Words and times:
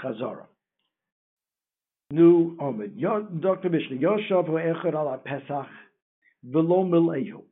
Chazara. 0.00 0.46
Nu 2.10 2.56
Omid. 2.60 3.00
Dr. 3.40 3.70
Mishnah. 3.70 3.96
Yoshav 3.96 4.48
Echad 4.48 4.94
ala 4.94 5.18
Pesach 5.18 5.66
velo 6.44 6.84
milehu. 6.84 7.42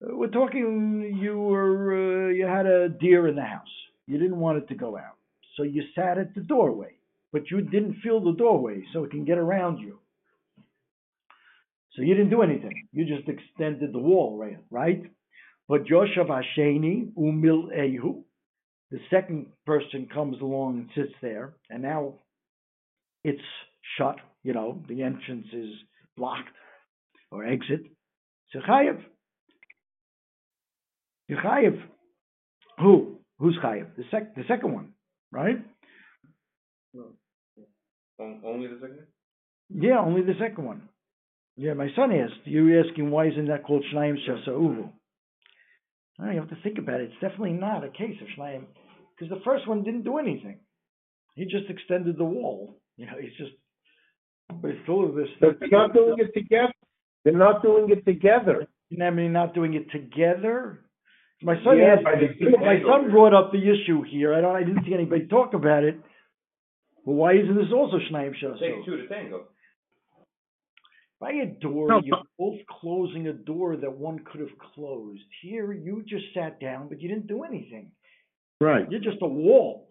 We're 0.00 0.28
talking. 0.28 1.18
You 1.20 1.38
were. 1.38 2.28
Uh, 2.28 2.28
you 2.30 2.46
had 2.46 2.66
a 2.66 2.88
deer 2.88 3.28
in 3.28 3.36
the 3.36 3.42
house. 3.42 3.68
You 4.06 4.18
didn't 4.18 4.38
want 4.38 4.58
it 4.58 4.68
to 4.68 4.74
go 4.74 4.96
out, 4.96 5.16
so 5.56 5.62
you 5.62 5.82
sat 5.94 6.18
at 6.18 6.34
the 6.34 6.40
doorway, 6.40 6.96
but 7.32 7.50
you 7.50 7.60
didn't 7.60 8.00
fill 8.02 8.20
the 8.20 8.32
doorway 8.32 8.82
so 8.92 9.04
it 9.04 9.12
can 9.12 9.24
get 9.24 9.38
around 9.38 9.78
you. 9.78 9.98
So 11.94 12.02
you 12.02 12.14
didn't 12.14 12.30
do 12.30 12.42
anything. 12.42 12.88
You 12.92 13.04
just 13.04 13.28
extended 13.28 13.92
the 13.92 13.98
wall, 13.98 14.36
right? 14.36 14.58
Right. 14.70 15.04
But 15.68 15.84
Yoshav 15.84 16.28
Hasheni 16.28 17.12
umil 17.12 17.68
ehu. 17.76 18.22
The 18.92 18.98
second 19.10 19.46
person 19.64 20.06
comes 20.12 20.38
along 20.42 20.80
and 20.80 20.88
sits 20.94 21.16
there, 21.22 21.54
and 21.70 21.82
now 21.82 22.16
it's 23.24 23.40
shut. 23.96 24.16
You 24.42 24.52
know, 24.52 24.82
the 24.86 25.02
entrance 25.02 25.46
is 25.50 25.70
blocked 26.14 26.50
or 27.30 27.46
exit. 27.46 27.80
So 28.52 28.58
chayev. 28.60 29.02
You 31.26 31.36
chayev. 31.42 31.80
Who? 32.80 33.16
Who's 33.38 33.58
chayev? 33.64 33.96
The 33.96 34.04
sec. 34.10 34.34
The 34.34 34.44
second 34.46 34.74
one, 34.74 34.88
right? 35.32 35.56
Uh, 36.94 38.24
only 38.44 38.68
the 38.68 38.78
second? 38.78 39.06
Yeah, 39.70 40.00
only 40.00 40.20
the 40.20 40.34
second 40.38 40.66
one. 40.66 40.82
Yeah, 41.56 41.72
my 41.72 41.88
son 41.96 42.12
asked. 42.12 42.44
You're 42.44 42.84
asking 42.86 43.10
why 43.10 43.28
isn't 43.28 43.48
that 43.48 43.64
called 43.64 43.86
Shnayim 43.94 44.16
Shasa 44.28 44.48
Uvu? 44.48 44.90
You 46.18 46.40
have 46.40 46.50
to 46.50 46.58
think 46.62 46.76
about 46.76 47.00
it. 47.00 47.04
It's 47.04 47.20
definitely 47.22 47.54
not 47.54 47.84
a 47.84 47.88
case 47.88 48.16
of 48.20 48.28
Shnayim 48.38 48.66
because 49.22 49.38
the 49.38 49.44
first 49.44 49.68
one 49.68 49.84
didn't 49.84 50.02
do 50.02 50.18
anything. 50.18 50.58
He 51.36 51.44
just 51.44 51.68
extended 51.68 52.18
the 52.18 52.24
wall. 52.24 52.78
You 52.96 53.06
know, 53.06 53.12
he's 53.20 53.32
just. 53.38 53.52
But 54.60 54.70
it's 54.70 54.80
still 54.82 55.12
this. 55.12 55.28
They're 55.40 55.54
not 55.70 55.94
doing 55.94 56.16
it 56.18 56.34
together. 56.34 56.72
They're 57.24 57.36
not 57.36 57.62
doing 57.62 57.88
it 57.90 58.04
together. 58.04 58.66
I 59.00 59.10
mean, 59.10 59.32
not 59.32 59.54
doing 59.54 59.74
it 59.74 59.90
together. 59.92 60.84
My 61.40 61.54
son 61.64 61.78
Yeah, 61.78 61.94
asked, 61.94 62.04
my 62.04 62.80
son 62.86 63.10
brought 63.10 63.32
up 63.32 63.52
the 63.52 63.58
issue 63.58 64.02
here. 64.02 64.34
I 64.34 64.40
don't. 64.40 64.56
I 64.56 64.64
didn't 64.64 64.84
see 64.84 64.94
anybody 64.94 65.26
talk 65.26 65.54
about 65.54 65.84
it. 65.84 65.96
Well, 67.04 67.16
why 67.16 67.34
isn't 67.34 67.54
this 67.54 67.72
also 67.74 67.98
Shnayim 68.10 68.32
Shasa? 68.42 68.60
Take 68.60 68.84
two 68.84 68.96
to 68.96 69.08
tango. 69.08 69.44
By 71.20 71.30
a 71.32 71.46
door, 71.46 71.88
No, 71.88 72.00
you're 72.04 72.18
both 72.38 72.58
closing 72.80 73.28
a 73.28 73.32
door 73.32 73.76
that 73.76 73.92
one 73.92 74.20
could 74.24 74.40
have 74.40 74.58
closed. 74.74 75.22
Here, 75.40 75.72
you 75.72 76.04
just 76.06 76.24
sat 76.34 76.60
down, 76.60 76.88
but 76.88 77.00
you 77.00 77.08
didn't 77.08 77.28
do 77.28 77.44
anything. 77.44 77.92
Right. 78.62 78.90
You're 78.90 79.00
just 79.00 79.18
a 79.22 79.26
wall. 79.26 79.88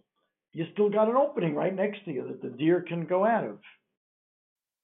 You 0.54 0.66
still 0.74 0.90
got 0.90 1.10
an 1.10 1.16
opening 1.16 1.56
right 1.56 1.76
next 1.76 2.04
to 2.06 2.12
you 2.12 2.26
that 2.28 2.42
the 2.42 2.56
deer 2.58 2.82
can 2.88 3.06
go 3.06 3.26
out 3.26 3.44
of. 3.46 3.60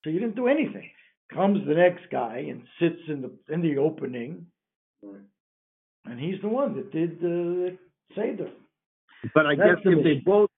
So 0.04 0.10
you 0.10 0.20
didn't 0.20 0.36
do 0.36 0.48
anything. 0.48 0.90
Comes 1.34 1.66
the 1.68 1.74
next 1.74 2.10
guy 2.10 2.46
and 2.50 2.64
sits 2.80 3.02
in 3.10 3.22
the 3.22 3.32
in 3.54 3.62
the 3.62 3.78
opening, 3.78 4.46
Right. 5.04 5.20
and 6.06 6.20
he's 6.20 6.40
the 6.42 6.48
one 6.48 6.76
that 6.78 6.92
did 6.92 7.20
the 7.20 7.78
seder. 8.16 8.50
But 9.34 9.46
I 9.46 9.56
That's 9.56 9.76
guess 9.76 9.84
the 9.84 9.98
if 9.98 10.04
they 10.06 10.16
both, 10.26 10.50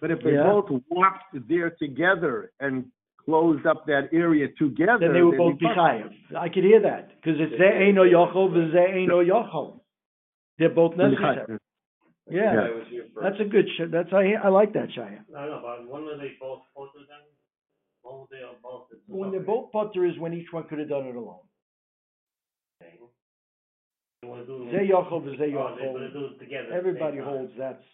but 0.00 0.10
if 0.10 0.20
they 0.22 0.32
Yeah. 0.34 0.44
both 0.44 0.70
walked 0.88 1.36
there 1.46 1.70
together 1.70 2.52
and 2.60 2.90
closed 3.18 3.66
up 3.66 3.84
that 3.86 4.08
area 4.12 4.48
together, 4.56 4.98
Then 4.98 5.12
they 5.12 5.22
would 5.22 5.34
they'd 5.34 5.38
both 5.38 5.58
be 5.58 5.66
fine. 5.74 6.16
I 6.36 6.48
could 6.48 6.64
hear 6.64 6.80
that 6.80 7.08
because 7.20 7.38
it's 7.40 7.52
ze 7.58 7.64
eino 7.64 8.04
yochel 8.16 8.54
and 8.54 8.72
ze 8.72 8.78
eino 8.78 9.20
yochel. 9.22 9.80
They're 10.58 10.70
both 10.70 10.96
necessary. 10.96 11.58
Yeah, 12.30 12.56
I 12.56 12.70
was 12.72 12.86
here 12.88 13.04
first. 13.14 13.22
that's 13.22 13.40
a 13.40 13.44
good. 13.44 13.66
Sh- 13.76 13.90
that's 13.92 14.08
I 14.12 14.32
I 14.42 14.48
like 14.48 14.72
that 14.72 14.88
shaya. 14.96 15.20
I 15.36 15.44
don't 15.44 15.50
know, 15.50 15.60
but 15.62 15.86
when 15.88 16.04
were 16.04 16.16
they 16.16 16.32
both 16.40 16.62
to 16.74 17.00
then? 17.04 17.20
When 18.02 18.20
were 18.20 18.26
they 18.30 18.40
both? 18.62 18.86
When 19.08 19.30
they're 19.30 19.40
both 19.40 19.72
putter 19.72 20.06
is 20.06 20.18
when 20.18 20.32
each 20.32 20.48
one 20.50 20.64
could 20.64 20.78
have 20.78 20.88
done 20.88 21.04
it 21.06 21.16
alone. 21.16 21.44
They 22.80 24.28
wanna 24.28 24.46
do- 24.46 24.70
Ze 24.70 24.88
yochel 24.88 25.26
and 25.28 25.36
ze 25.36 25.54
Oh, 25.54 25.76
they 25.76 25.86
wanna 25.86 26.08
yochel. 26.08 26.12
do 26.12 26.24
it 26.26 26.38
together. 26.38 26.64
at 26.64 26.68
the 26.70 26.74
Everybody 26.76 27.16
time. 27.18 27.26
holds 27.26 27.52
that's 27.58 27.84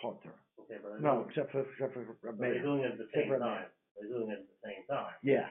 putter. 0.00 0.32
Okay, 0.60 0.78
but 0.82 0.88
they're 0.92 1.00
No, 1.00 1.14
doing- 1.16 1.28
except 1.28 1.52
for 1.52 1.60
except 1.60 1.92
for 1.94 2.04
but 2.22 2.38
they're 2.38 2.62
doing 2.62 2.80
it 2.80 2.92
at 2.92 2.98
the 2.98 3.08
same 3.14 3.28
time. 3.38 3.66
They're 4.00 4.08
doing 4.08 4.30
it 4.30 4.38
at 4.40 4.46
the 4.48 4.68
same 4.68 4.84
time. 4.88 5.14
Yeah, 5.22 5.50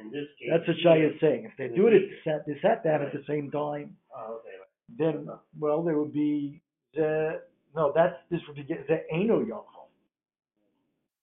In 0.00 0.10
this 0.10 0.28
case. 0.38 0.48
that's 0.50 0.66
what 0.66 0.76
Shaya 0.78 1.12
is 1.14 1.20
saying. 1.20 1.44
If 1.44 1.56
they 1.58 1.68
do 1.68 1.86
it, 1.88 1.94
at 2.02 2.24
sat 2.24 2.46
they 2.46 2.58
sat 2.60 2.82
down 2.82 3.02
at 3.02 3.12
the 3.12 3.22
same 3.24 3.50
time. 3.50 3.96
Oh, 4.16 4.36
okay, 4.40 4.56
right. 4.58 4.68
Then 4.96 5.28
well, 5.58 5.82
there 5.82 5.98
would 5.98 6.12
be 6.14 6.62
no. 6.96 7.92
That's 7.94 8.16
this 8.30 8.40
would 8.46 8.56
be 8.56 8.62
the 8.62 9.00
eno 9.12 9.40
yochel 9.40 9.88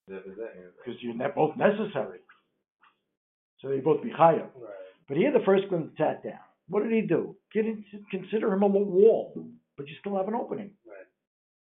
That 0.07 0.17
is 0.19 0.37
that, 0.37 0.53
yeah. 0.55 0.69
because 0.77 1.01
you're 1.01 1.29
both 1.29 1.55
necessary. 1.57 2.19
So 3.61 3.69
they 3.69 3.79
both 3.79 4.01
be 4.03 4.09
chayav. 4.09 4.49
Right. 4.55 4.73
But 5.07 5.17
here 5.17 5.31
the 5.31 5.43
first 5.45 5.69
one 5.71 5.91
sat 5.97 6.23
down. 6.23 6.39
What 6.69 6.83
did 6.83 6.91
he 6.91 7.01
do? 7.01 7.35
Get 7.53 7.65
consider 8.11 8.53
him 8.53 8.63
a 8.63 8.67
wall, 8.67 9.33
but 9.75 9.87
you 9.87 9.95
still 9.99 10.17
have 10.17 10.27
an 10.27 10.35
opening. 10.35 10.71
Right. 10.87 11.07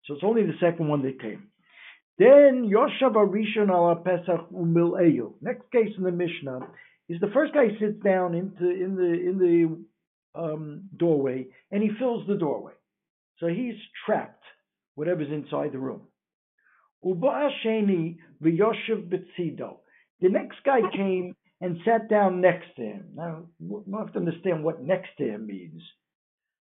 So 0.05 0.15
it's 0.15 0.25
only 0.25 0.43
the 0.43 0.59
second 0.61 0.89
one 0.89 1.03
that 1.03 1.21
came. 1.21 1.49
Then 2.19 2.69
Yoshav 2.69 3.15
Arishon 3.15 3.71
ala 3.71 3.97
Pesach 3.97 4.51
umil 4.53 5.01
eyu. 5.01 5.35
Next 5.41 5.71
case 5.71 5.91
in 5.97 6.03
the 6.03 6.11
Mishnah 6.11 6.61
is 7.09 7.21
the 7.21 7.31
first 7.33 7.55
guy 7.55 7.69
sits 7.79 8.03
down 8.03 8.35
into 8.35 8.69
in 8.69 8.97
the 8.97 9.13
in 9.13 9.39
the 9.39 10.41
um, 10.41 10.83
doorway 10.97 11.47
and 11.71 11.83
he 11.83 11.91
fills 11.99 12.27
the 12.27 12.35
doorway, 12.35 12.73
so 13.38 13.47
he's 13.47 13.76
trapped. 14.04 14.43
Whatever's 14.94 15.31
inside 15.31 15.72
the 15.72 15.78
room. 15.78 16.03
Uba 17.04 17.50
Sheni 17.65 18.16
v'Yoshev 18.43 19.09
betzido. 19.09 19.76
The 20.21 20.28
next 20.28 20.56
guy 20.65 20.81
came 20.94 21.37
and 21.60 21.78
sat 21.84 22.09
down 22.09 22.41
next 22.41 22.66
to 22.76 22.82
him. 22.82 23.04
Now, 23.15 23.44
we 23.60 23.81
have 23.97 24.12
to 24.12 24.19
understand 24.19 24.65
what 24.65 24.82
next 24.82 25.10
to 25.19 25.25
him 25.25 25.47
means. 25.47 25.82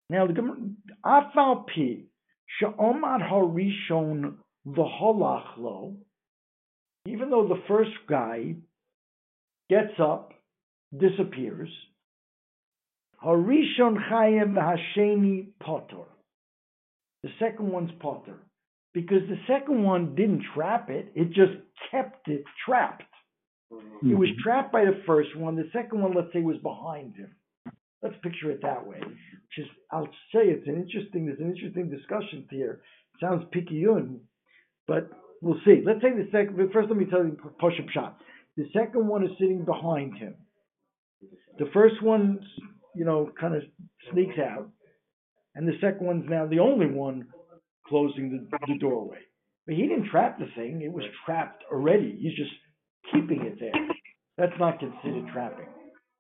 Now, 0.09 0.27
the 0.27 0.33
Gemara- 0.33 0.73
Afal 1.03 1.67
Pi, 1.67 2.05
Sha'omar 2.59 3.21
Harishon 3.21 4.37
even 7.07 7.29
though 7.29 7.47
the 7.47 7.61
first 7.67 7.91
guy 8.09 8.55
gets 9.69 9.99
up, 9.99 10.33
disappears, 10.97 11.69
Harishon 13.23 13.97
Chayim 14.09 14.55
Hasheni 14.55 15.49
Potter. 15.59 16.05
The 17.25 17.31
second 17.40 17.72
one's 17.72 17.90
Potter. 18.00 18.38
Because 18.94 19.28
the 19.28 19.40
second 19.47 19.84
one 19.84 20.13
didn't 20.13 20.44
trap 20.53 20.91
it, 20.91 21.12
it 21.16 21.30
just 21.30 21.53
kept 21.90 22.28
it 22.28 22.44
trapped. 22.63 23.02
Mm-hmm. 23.74 24.09
He 24.09 24.13
was 24.13 24.30
trapped 24.44 24.72
by 24.72 24.86
the 24.86 25.02
first 25.08 25.36
one. 25.36 25.56
The 25.56 25.68
second 25.74 26.03
one, 26.03 26.13
let's 26.13 26.31
say, 26.34 26.41
was 26.41 26.58
behind 26.62 27.16
him. 27.16 27.31
Let's 28.03 28.13
picture 28.22 28.52
it 28.52 28.62
that 28.62 28.86
way. 28.86 29.00
Which 29.00 29.58
is, 29.58 29.66
I'll 29.91 30.06
say 30.31 30.53
it's 30.53 30.68
an 30.68 30.75
interesting. 30.75 31.25
There's 31.25 31.40
an 31.40 31.50
interesting 31.50 31.90
discussion 31.90 32.46
here. 32.52 32.81
sounds 33.19 33.44
picayune, 33.52 34.22
but 34.88 35.09
we'll 35.42 35.59
see. 35.66 35.81
Let's 35.84 36.02
say 36.03 36.12
the 36.12 36.30
second. 36.31 36.57
First, 36.72 36.90
let 36.90 36.97
me 36.97 37.06
tell 37.06 37.25
you 37.25 37.36
push 37.59 37.74
up 37.80 37.90
shot. 37.90 38.19
The 38.56 38.66
second 38.72 39.07
one 39.07 39.24
is 39.24 39.31
sitting 39.40 39.66
behind 39.66 40.16
him. 40.19 40.36
The 41.57 41.72
first 41.74 42.03
one, 42.03 42.40
you 42.94 43.03
know, 43.03 43.31
kind 43.40 43.56
of 43.56 43.63
sneaks 44.12 44.38
out, 44.38 44.69
and 45.55 45.67
the 45.67 45.77
second 45.81 46.05
one's 46.05 46.25
now 46.29 46.45
the 46.45 46.59
only 46.59 46.88
one 46.88 47.27
closing 47.88 48.47
the, 48.51 48.57
the 48.67 48.79
doorway. 48.79 49.19
But 49.66 49.75
he 49.75 49.83
didn't 49.83 50.09
trap 50.09 50.38
the 50.38 50.47
thing; 50.55 50.81
it 50.81 50.91
was 50.91 51.05
trapped 51.25 51.63
already. 51.71 52.17
He's 52.21 52.35
just 52.35 52.51
keeping 53.11 53.45
it 53.45 53.59
there. 53.59 53.71
That's 54.38 54.59
not 54.59 54.79
considered 54.79 55.27
trapping. 55.31 55.67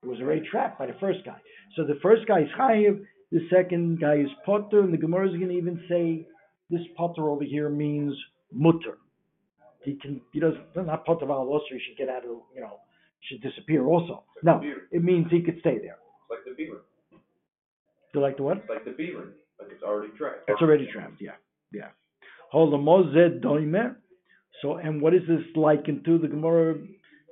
It 0.03 0.07
was 0.07 0.19
already 0.19 0.43
trapped 0.49 0.79
by 0.79 0.85
the 0.85 0.95
first 0.99 1.19
guy. 1.25 1.37
So 1.75 1.83
the 1.83 1.99
first 2.01 2.27
guy 2.27 2.41
is 2.41 2.47
chayiv, 2.57 3.01
the 3.31 3.47
second 3.51 3.99
guy 3.99 4.17
is 4.17 4.27
potter, 4.45 4.81
and 4.81 4.93
the 4.93 4.97
Gemara 4.97 5.29
is 5.29 5.35
going 5.35 5.49
to 5.49 5.57
even 5.57 5.83
say 5.89 6.27
this 6.69 6.81
potter 6.95 7.29
over 7.29 7.43
here 7.43 7.69
means 7.69 8.13
mutter. 8.51 8.97
He 9.83 9.95
can, 9.95 10.21
he 10.31 10.39
doesn't, 10.39 10.63
not 10.75 11.05
potter 11.05 11.29
al 11.29 11.47
also, 11.47 11.65
he 11.71 11.79
should 11.79 11.97
get 11.97 12.09
out 12.09 12.23
of, 12.23 12.37
you 12.55 12.61
know, 12.61 12.79
should 13.21 13.41
disappear 13.41 13.85
also. 13.85 14.23
No, 14.43 14.61
it 14.91 15.03
means 15.03 15.27
he 15.29 15.41
could 15.41 15.59
stay 15.59 15.77
there. 15.77 15.97
It's 15.97 16.29
like 16.29 16.39
the 16.45 16.53
beaver. 16.55 16.83
You 18.15 18.21
like 18.21 18.37
the 18.37 18.43
what? 18.43 18.57
It's 18.57 18.69
like 18.69 18.85
the 18.85 18.91
beaver. 18.91 19.33
Like 19.59 19.69
it's 19.73 19.83
already 19.83 20.13
trapped. 20.17 20.47
It's 20.47 20.61
already 20.61 20.87
trapped, 20.91 21.19
yeah, 21.19 21.31
yeah. 21.73 21.89
Hold 22.49 22.71
the 22.71 22.77
mozed 22.77 23.43
doimer. 23.43 23.95
So, 24.61 24.77
and 24.77 25.01
what 25.01 25.13
is 25.13 25.23
this 25.27 25.41
likened 25.55 26.05
to? 26.05 26.17
The 26.17 26.29
Gemara, 26.29 26.75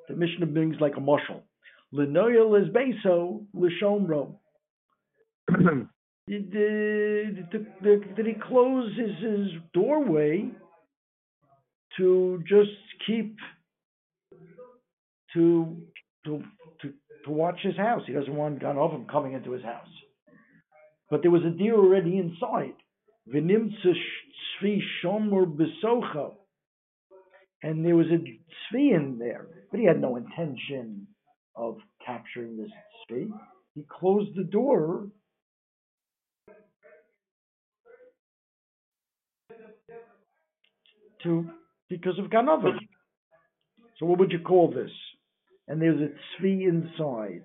the 0.10 0.16
Mishnah 0.16 0.48
brings 0.48 0.76
like 0.82 0.98
a 0.98 1.00
mushal. 1.00 1.42
Lenoya 1.94 2.46
lesbeso 2.46 3.46
l'shomro. 3.54 4.36
Did, 6.28 6.52
did, 6.52 7.50
did, 7.84 8.16
did 8.16 8.26
he 8.26 8.34
close 8.34 8.92
his, 8.98 9.10
his 9.22 9.48
doorway 9.74 10.50
to 11.98 12.44
just 12.48 12.72
keep 13.06 13.38
to 15.34 15.78
to 16.26 16.44
to 16.82 16.94
to 17.26 17.30
watch 17.30 17.60
his 17.62 17.78
house? 17.78 18.02
He 18.06 18.14
doesn't 18.14 18.36
want 18.36 18.62
them 18.62 19.06
coming 19.10 19.34
into 19.34 19.52
his 19.52 19.64
house. 19.64 19.88
But 21.10 21.22
there 21.22 21.32
was 21.32 21.44
a 21.46 21.50
deer 21.50 21.76
already 21.76 22.18
inside. 22.18 22.76
And 27.64 27.86
there 27.86 27.96
was 27.96 28.08
a 28.08 28.18
tzvi 28.76 28.96
in 28.96 29.18
there, 29.20 29.48
but 29.72 29.80
he 29.80 29.86
had 29.86 30.02
no 30.02 30.16
intention 30.18 31.08
of 31.56 31.78
capturing 32.06 32.58
this 32.58 32.72
tzvi. 33.10 33.30
He 33.76 33.86
closed 33.90 34.36
the 34.36 34.44
door. 34.44 35.08
To 41.24 41.50
because 41.90 42.20
of 42.20 42.26
Ganavi. 42.26 42.78
So 43.98 44.06
what 44.06 44.20
would 44.20 44.32
you 44.32 44.40
call 44.40 44.72
this? 44.72 44.92
And 45.68 45.82
there's 45.82 46.02
a 46.02 46.10
tzvi 46.44 46.68
inside. 46.68 47.44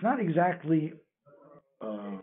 It's 0.00 0.04
not 0.06 0.18
exactly 0.18 0.94
uh, 1.82 2.16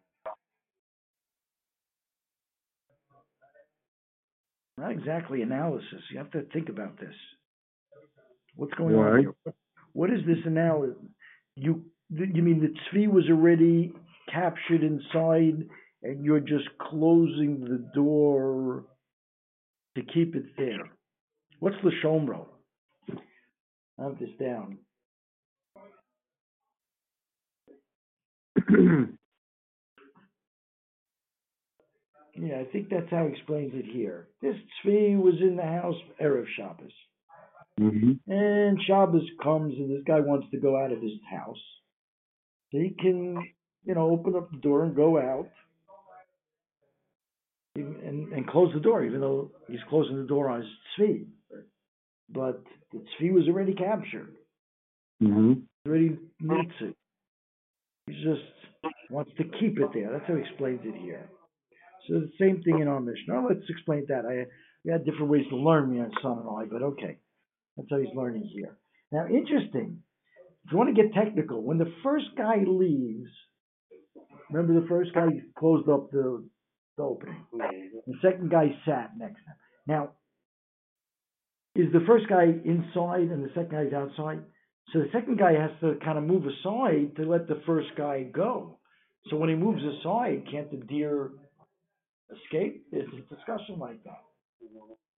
not 4.80 4.92
exactly 4.92 5.44
analysis. 5.44 6.02
You 6.12 6.18
have 6.18 6.32
to 6.32 6.42
think 6.54 6.70
about 6.70 7.00
this. 7.00 7.14
What's 8.56 8.74
going 8.74 8.96
on 8.96 9.20
here? 9.20 9.54
What 9.94 10.10
is 10.10 10.22
this 10.26 10.40
analysis? 10.46 10.96
You 11.56 11.84
you 12.10 12.42
mean 12.42 12.62
the 12.62 12.98
tzvi 12.98 13.08
was 13.12 13.26
already 13.30 13.94
captured 14.34 14.82
inside, 14.82 15.70
and 16.02 16.26
you're 16.26 16.40
just 16.40 16.68
closing 16.82 17.60
the 17.62 17.92
door 17.94 18.86
to 19.96 20.02
keep 20.02 20.36
it 20.36 20.46
there? 20.58 20.90
What's 21.60 21.78
the 21.84 21.92
shomro? 22.04 22.48
I 24.00 24.04
have 24.04 24.18
this 24.18 24.30
down. 24.40 24.80
Yeah, 32.40 32.60
I 32.60 32.66
think 32.72 32.90
that's 32.90 33.10
how 33.10 33.26
he 33.26 33.34
explains 33.34 33.72
it 33.74 33.86
here. 33.92 34.28
This 34.42 34.56
tzvi 34.86 35.20
was 35.20 35.36
in 35.42 35.56
the 35.56 35.64
house 35.64 35.96
erev 36.22 36.46
Shabbos, 36.56 36.92
hmm 37.80 38.12
and 38.28 38.80
Shabbos 38.86 39.28
comes, 39.42 39.74
and 39.78 39.90
this 39.90 40.04
guy 40.06 40.20
wants 40.20 40.48
to 40.52 40.60
go 40.60 40.78
out 40.78 40.92
of 40.92 41.02
his 41.02 41.14
house, 41.32 41.58
so 42.72 42.78
he 42.80 42.96
can, 43.00 43.38
you 43.86 43.96
know, 43.96 44.12
open 44.12 44.36
up 44.36 44.52
the 44.52 44.58
door 44.58 44.84
and 44.84 44.96
go 44.96 45.18
out, 45.18 45.50
and 47.76 48.32
and 48.34 48.48
close 48.48 48.72
the 48.74 48.80
door, 48.80 49.04
even 49.04 49.20
though 49.20 49.52
he's 49.68 49.80
closing 49.90 50.18
the 50.18 50.28
door 50.28 50.50
on 50.50 50.62
his 50.62 50.70
tzvi. 51.00 51.26
But 52.30 52.64
the 52.92 53.00
tzvi 53.00 53.32
was 53.34 53.48
already 53.48 53.74
captured, 53.74 54.36
hmm 55.20 55.54
already 55.88 56.20
meets 56.40 56.76
it. 56.82 56.96
He 58.06 58.14
just 58.14 58.42
wants 59.10 59.32
to 59.38 59.44
keep 59.60 59.80
it 59.80 59.90
there. 59.94 60.12
That's 60.12 60.28
how 60.28 60.36
he 60.36 60.42
explains 60.42 60.82
it 60.84 60.96
here. 61.02 61.30
So 62.08 62.20
the 62.20 62.32
same 62.40 62.62
thing 62.64 62.80
in 62.80 62.88
our 62.88 63.00
Mishnah. 63.00 63.34
Now 63.34 63.48
let's 63.48 63.66
explain 63.70 64.06
that. 64.10 64.26
I 64.26 64.46
we 64.86 64.92
had 64.92 65.06
different 65.06 65.30
ways 65.30 65.46
to 65.50 65.58
learn, 65.58 65.92
me 65.92 66.00
and 66.00 66.14
son 66.22 66.40
and 66.40 66.48
I, 66.50 66.66
but 66.72 66.82
okay. 66.82 67.18
That's 67.76 67.90
how 67.92 67.98
he's 67.98 68.16
learning 68.16 68.50
here. 68.54 68.78
Now, 69.12 69.28
interesting. 69.28 70.00
If 70.66 70.72
you 70.72 70.78
want 70.78 70.96
to 70.96 71.02
get 71.02 71.14
technical, 71.14 71.62
when 71.62 71.78
the 71.78 71.94
first 72.04 72.26
guy 72.38 72.64
leaves, 72.66 73.30
remember 74.50 74.80
the 74.80 74.88
first 74.88 75.14
guy 75.14 75.28
closed 75.58 75.88
up 75.90 76.12
the, 76.12 76.48
the 76.98 77.04
opening. 77.04 77.46
Mm-hmm. 77.54 78.12
The 78.12 78.18
second 78.22 78.50
guy 78.50 78.76
sat 78.86 79.12
next 79.18 79.36
to 79.36 79.50
him. 79.50 79.56
Now, 79.88 80.10
is 81.76 81.92
the 81.94 82.04
first 82.08 82.28
guy 82.28 82.46
inside 82.46 83.30
and 83.30 83.44
the 83.44 83.50
second 83.50 83.72
guy's 83.72 83.94
outside? 83.94 84.40
So 84.94 85.00
the 85.00 85.10
second 85.14 85.38
guy 85.38 85.54
has 85.54 85.72
to 85.82 85.96
kind 86.04 86.18
of 86.18 86.24
move 86.24 86.44
aside 86.46 87.16
to 87.18 87.24
let 87.24 87.48
the 87.48 87.62
first 87.66 87.90
guy 87.98 88.24
go. 88.24 88.77
So 89.30 89.36
when 89.38 89.50
he 89.50 89.56
moves 89.56 89.82
aside, 89.84 90.44
can't 90.50 90.70
the 90.72 90.78
deer 90.78 91.32
escape? 92.32 92.86
There's 92.92 93.08
a 93.10 93.36
discussion 93.36 93.80
like 93.80 94.04
that. 94.04 94.22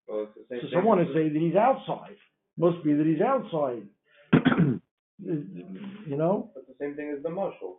Well, 0.08 0.26
it's 0.36 0.48
the 0.48 0.54
same 0.56 0.60
So 0.70 0.76
someone 0.76 0.98
would 0.98 1.14
say 1.14 1.28
that 1.28 1.38
he's 1.38 1.54
outside. 1.54 2.16
Must 2.58 2.82
be 2.84 2.92
that 2.94 3.06
he's 3.06 3.20
outside. 3.20 3.86
You 5.22 6.16
know? 6.16 6.50
It's 6.56 6.66
the 6.66 6.74
same 6.80 6.96
thing 6.96 7.14
as 7.16 7.22
the 7.22 7.28
mushel. 7.28 7.74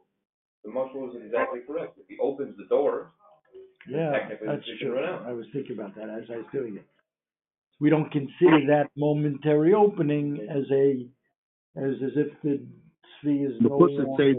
The 0.64 0.70
mushel 0.70 1.10
is 1.10 1.22
exactly 1.26 1.62
correct. 1.66 1.98
If 1.98 2.06
he 2.08 2.18
opens 2.22 2.56
the 2.56 2.66
door, 2.66 3.12
Yeah, 3.90 4.12
that's 4.46 4.62
true. 4.80 4.94
run 4.96 5.10
out. 5.10 5.26
I 5.28 5.34
was 5.34 5.46
thinking 5.52 5.74
about 5.78 5.96
that 5.96 6.04
as 6.10 6.30
I 6.32 6.38
was 6.38 6.46
doing 6.54 6.76
it. 6.76 6.86
We 7.80 7.90
don't 7.90 8.12
consider 8.12 8.60
that 8.68 8.90
momentary 8.96 9.74
opening 9.74 10.48
as 10.50 10.66
a, 10.72 11.08
as, 11.84 11.96
as 12.06 12.12
if 12.16 12.28
the 12.44 12.62
tzvi 13.26 13.48
is 13.48 13.54
The 13.60 13.70
no 13.70 13.78
longer 13.78 14.06
say- 14.18 14.36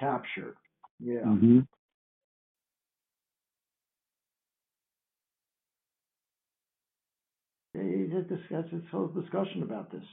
captured. 0.00 0.56
Yeah. 1.00 1.22
hmm 1.22 1.60
He 7.74 8.06
just 8.10 8.28
discussed 8.28 8.70
this 8.72 8.82
whole 8.90 9.08
discussion 9.08 9.62
about 9.62 9.92
this. 9.92 10.04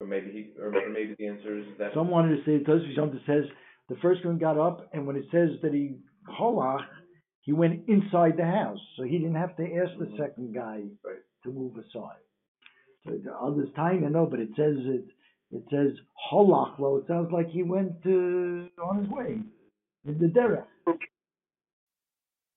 or 0.00 0.06
maybe 0.06 0.30
he, 0.30 0.60
or 0.60 0.68
or 0.74 0.88
maybe 0.88 1.14
the 1.18 1.26
answer 1.26 1.58
is 1.58 1.66
that. 1.78 1.92
Some 1.94 2.08
wanted 2.08 2.36
to 2.36 2.44
say, 2.44 2.52
it 2.56 2.64
does, 2.66 2.80
something 2.96 3.20
says, 3.26 3.44
the 3.88 3.96
first 3.96 4.24
one 4.24 4.38
got 4.38 4.58
up, 4.58 4.88
and 4.92 5.06
when 5.06 5.16
it 5.16 5.26
says 5.30 5.50
that 5.62 5.74
he 5.74 5.96
holach, 6.28 6.84
he 7.42 7.52
went 7.52 7.88
inside 7.88 8.36
the 8.36 8.44
house, 8.44 8.78
so 8.96 9.02
he 9.04 9.18
didn't 9.18 9.34
have 9.34 9.56
to 9.56 9.62
ask 9.76 9.98
the 9.98 10.10
second 10.18 10.54
guy 10.54 10.84
Right. 11.04 11.18
to 11.44 11.50
move 11.50 11.76
aside. 11.76 12.22
So 13.04 13.12
the 13.22 13.32
others 13.34 13.68
time, 13.76 14.04
I 14.04 14.08
know, 14.08 14.26
but 14.26 14.40
it 14.40 14.50
says 14.56 14.76
it, 14.78 15.04
it 15.52 15.64
says 15.70 15.98
holach, 16.30 16.78
well, 16.78 16.96
it 16.96 17.04
sounds 17.08 17.30
like 17.32 17.48
he 17.50 17.62
went, 17.62 17.94
uh, 18.06 18.82
on 18.82 19.00
his 19.02 19.08
way, 19.08 19.38
in 20.06 20.18
the 20.18 20.26
derech. 20.26 20.64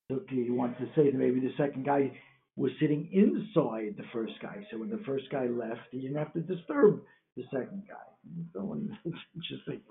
So 0.09 0.19
he 0.29 0.49
wants 0.49 0.79
to 0.79 0.85
say 0.95 1.09
that 1.09 1.17
maybe 1.17 1.39
the 1.39 1.53
second 1.57 1.85
guy 1.85 2.11
was 2.55 2.71
sitting 2.79 3.09
inside 3.11 3.95
the 3.97 4.03
first 4.13 4.33
guy, 4.41 4.65
so 4.69 4.77
when 4.77 4.89
the 4.89 5.01
first 5.05 5.25
guy 5.31 5.47
left, 5.47 5.81
he 5.91 6.01
didn't 6.01 6.17
have 6.17 6.33
to 6.33 6.41
disturb 6.41 7.01
the 7.35 7.43
second 7.51 7.83
guy. 7.87 7.95
Interesting. 9.35 9.81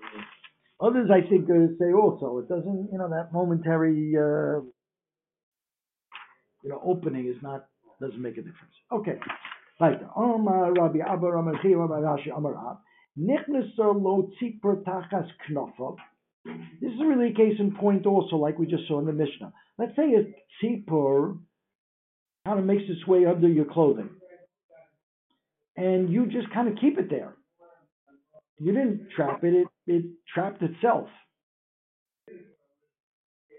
Others, 0.79 1.09
I 1.11 1.27
think, 1.29 1.49
uh, 1.49 1.75
say 1.79 1.93
also 1.93 2.39
it 2.39 2.49
doesn't, 2.49 2.89
you 2.91 2.97
know, 2.97 3.09
that 3.09 3.33
momentary, 3.33 4.13
uh, 4.17 4.61
you 6.63 6.69
know, 6.69 6.81
opening 6.85 7.27
is 7.27 7.41
not 7.41 7.65
doesn't 8.01 8.21
make 8.21 8.33
a 8.37 8.41
difference. 8.41 8.73
Okay, 8.91 9.17
right. 9.79 9.99
Omar 10.15 10.73
Rabbi 10.73 10.99
Abba 10.99 11.31
Rabbi 11.31 11.51
Rashi 11.51 12.35
Amar 12.35 12.79
Lo 13.15 14.29
tachas. 14.85 15.27
This 16.81 16.91
is 16.91 16.99
really 16.99 17.29
a 17.29 17.33
case 17.33 17.55
in 17.59 17.75
point, 17.75 18.05
also, 18.05 18.35
like 18.35 18.57
we 18.57 18.65
just 18.65 18.87
saw 18.87 18.99
in 18.99 19.05
the 19.05 19.13
Mishnah. 19.13 19.53
Let's 19.77 19.95
say 19.95 20.13
a 20.13 20.65
tzipor 20.65 21.37
kind 22.45 22.59
of 22.59 22.65
makes 22.65 22.83
its 22.87 23.07
way 23.07 23.25
under 23.25 23.47
your 23.47 23.65
clothing, 23.65 24.09
and 25.77 26.09
you 26.09 26.25
just 26.25 26.51
kind 26.53 26.67
of 26.67 26.75
keep 26.81 26.97
it 26.97 27.09
there. 27.09 27.35
You 28.59 28.73
didn't 28.73 29.09
trap 29.15 29.43
it; 29.43 29.53
it, 29.53 29.67
it 29.87 30.05
trapped 30.33 30.61
itself. 30.61 31.07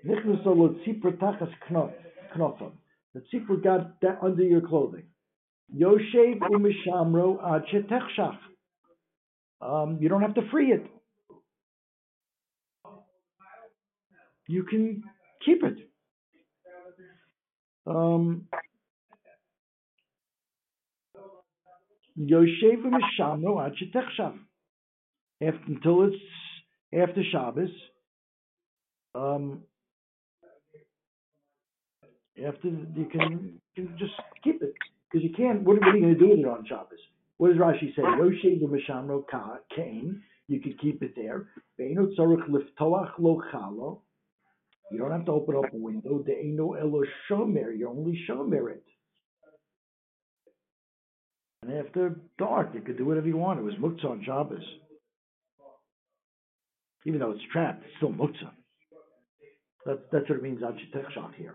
Lo 0.04 0.76
tachas 1.12 1.52
The 3.14 3.22
tzipor 3.32 3.62
got 3.62 4.00
that 4.02 4.18
under 4.20 4.42
your 4.42 4.60
clothing. 4.60 5.04
Yoshev 5.74 6.40
umishamro 6.40 7.38
ad. 7.42 7.62
Um, 9.62 9.98
you 10.00 10.08
don't 10.08 10.22
have 10.22 10.34
to 10.34 10.48
free 10.50 10.72
it. 10.72 10.86
You 14.48 14.64
can 14.64 15.02
keep 15.44 15.62
it. 15.64 15.78
Um. 17.86 18.48
After, 25.42 25.60
until 25.68 26.04
it's 26.04 26.16
after 26.94 27.22
Shabbos. 27.32 27.70
Um, 29.14 29.62
after 32.44 32.68
you 32.68 33.06
can, 33.12 33.60
you 33.76 33.86
can 33.88 33.98
just 33.98 34.12
keep 34.44 34.62
it 34.62 34.74
because 35.10 35.24
you 35.24 35.34
can't. 35.36 35.62
What 35.62 35.78
are 35.82 35.96
you 35.96 36.02
going 36.02 36.14
to 36.14 36.18
do 36.20 36.30
with 36.30 36.40
it 36.40 36.46
on 36.46 36.66
Shabbos? 36.68 36.98
What 37.38 37.48
does 37.48 37.58
Rashi 37.58 37.94
say? 37.94 38.02
Kain. 39.74 40.22
You 40.46 40.60
could 40.60 40.80
keep 40.80 41.02
it 41.02 41.14
there. 41.16 41.48
Liftoach 41.80 43.12
lo 43.18 43.42
chalo. 43.52 44.00
You 44.90 44.98
don't 44.98 45.10
have 45.10 45.24
to 45.24 45.32
open 45.32 45.56
up 45.56 45.72
a 45.72 45.76
window. 45.76 46.22
De'enu 46.22 46.80
elo 46.80 47.02
shomer. 47.28 47.76
You 47.76 47.88
only 47.88 48.18
shomer 48.28 48.70
it. 48.70 48.84
And 51.62 51.72
after 51.78 52.20
dark, 52.38 52.70
you 52.74 52.82
could 52.82 52.98
do 52.98 53.06
whatever 53.06 53.26
you 53.26 53.38
want. 53.38 53.58
It 53.58 53.62
was 53.62 53.74
muktzah 53.76 54.10
on 54.10 54.22
Shabbos. 54.24 54.62
Even 57.06 57.20
though 57.20 57.30
it's 57.32 57.40
trapped, 57.52 57.84
it's 57.84 57.96
still 57.96 58.10
muktzah. 58.10 58.50
That's, 59.86 60.00
that's 60.12 60.28
what 60.28 60.38
it 60.38 60.42
means 60.42 60.62
on 60.62 60.78
shot 61.14 61.32
here. 61.36 61.54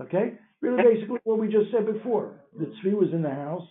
Okay? 0.00 0.34
Really 0.60 0.82
basically 0.82 1.18
what 1.24 1.38
we 1.38 1.46
just 1.46 1.70
said 1.72 1.86
before. 1.86 2.40
The 2.58 2.66
tzvi 2.66 2.92
was 2.92 3.10
in 3.12 3.22
the 3.22 3.30
house. 3.30 3.68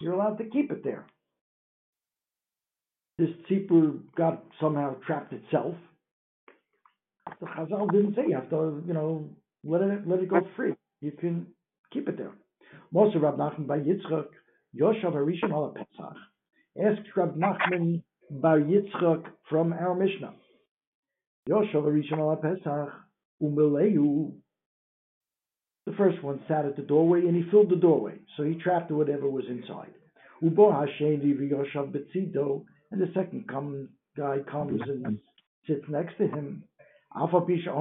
You're 0.00 0.14
allowed 0.14 0.38
to 0.38 0.44
keep 0.44 0.70
it 0.70 0.84
there. 0.84 1.06
This 3.18 3.30
tzipur 3.48 4.00
got 4.16 4.44
somehow 4.60 4.96
trapped 5.06 5.32
itself. 5.32 5.74
The 7.40 7.46
Chazal 7.46 7.90
didn't 7.90 8.14
say 8.14 8.22
you 8.28 8.34
have 8.34 8.50
to, 8.50 8.82
you 8.86 8.92
know, 8.92 9.28
let 9.64 9.80
it, 9.80 10.06
let 10.06 10.20
it 10.20 10.28
go 10.28 10.40
free. 10.54 10.74
You 11.00 11.12
can 11.12 11.46
keep 11.92 12.08
it 12.08 12.18
there. 12.18 12.32
Moshe 12.94 13.20
Rab 13.20 13.36
Nachman 13.36 13.66
Bar 13.66 13.78
Yitzchak, 13.78 14.26
Yoshav 14.78 15.14
Harishon 15.14 15.50
al 15.50 15.74
Pesach. 15.74 16.16
Ask 16.80 17.16
Rab 17.16 17.36
Nachman 17.36 18.02
Bar 18.30 18.60
Yitzchak 18.60 19.24
from 19.48 19.72
our 19.72 19.94
Mishnah. 19.94 20.34
Yoshav 21.48 21.84
Harishon 21.84 22.18
al 22.18 22.36
Pesach, 22.36 22.92
Umeleu. 23.42 24.32
The 25.86 25.92
first 25.92 26.22
one 26.22 26.42
sat 26.48 26.64
at 26.64 26.74
the 26.76 26.82
doorway 26.82 27.20
and 27.20 27.36
he 27.36 27.48
filled 27.50 27.70
the 27.70 27.76
doorway, 27.76 28.18
so 28.36 28.42
he 28.42 28.56
trapped 28.56 28.90
whatever 28.90 29.30
was 29.30 29.44
inside. 29.48 29.94
Ubo 30.42 30.72
v'Yoshav 30.72 31.92
Betzido, 31.92 32.64
and 32.90 33.00
the 33.00 33.10
second 33.14 33.48
come, 33.48 33.88
guy 34.16 34.38
comes 34.50 34.80
and 34.82 35.18
sits 35.66 35.84
next 35.88 36.18
to 36.18 36.26
him. 36.26 36.64
Alpha 37.16 37.40
Chayev. 37.40 37.78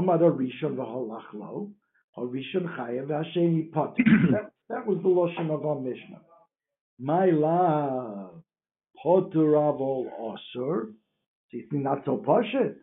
That 4.69 4.87
was 4.87 4.97
the 5.03 5.09
lashon 5.09 5.49
of 5.51 5.65
our 5.65 5.79
Mishnah. 5.79 6.21
My 6.99 7.25
love, 7.25 8.41
Potter 9.01 9.53
Avol 9.53 10.09
Osir. 10.19 10.93
See, 11.51 11.57
it's 11.57 11.71
not 11.71 12.05
so 12.05 12.17
pashit. 12.25 12.75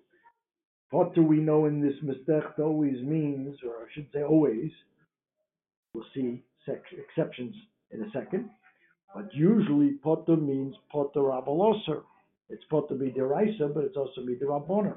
Potter 0.91 1.23
we 1.23 1.38
know 1.38 1.64
in 1.67 1.81
this 1.81 1.95
mistech 2.05 2.59
always 2.59 3.02
means, 3.02 3.57
or 3.64 3.85
I 3.85 3.87
should 3.95 4.09
say 4.12 4.23
always, 4.23 4.71
we'll 5.94 6.04
see 6.14 6.42
exceptions 6.66 7.54
in 7.90 8.02
a 8.02 8.11
second, 8.12 8.49
but 9.14 9.32
usually 9.32 9.90
Potter 10.02 10.37
means 10.37 10.75
Potter 10.90 11.20
Avol 11.20 11.75
Osir. 11.75 12.02
It's 12.49 12.64
Potter 12.70 12.94
be 12.94 13.11
Midiraisa, 13.11 13.72
but 13.75 13.84
it's 13.84 13.96
also 13.96 14.25
be 14.25 14.37
Midiraboner. 14.37 14.96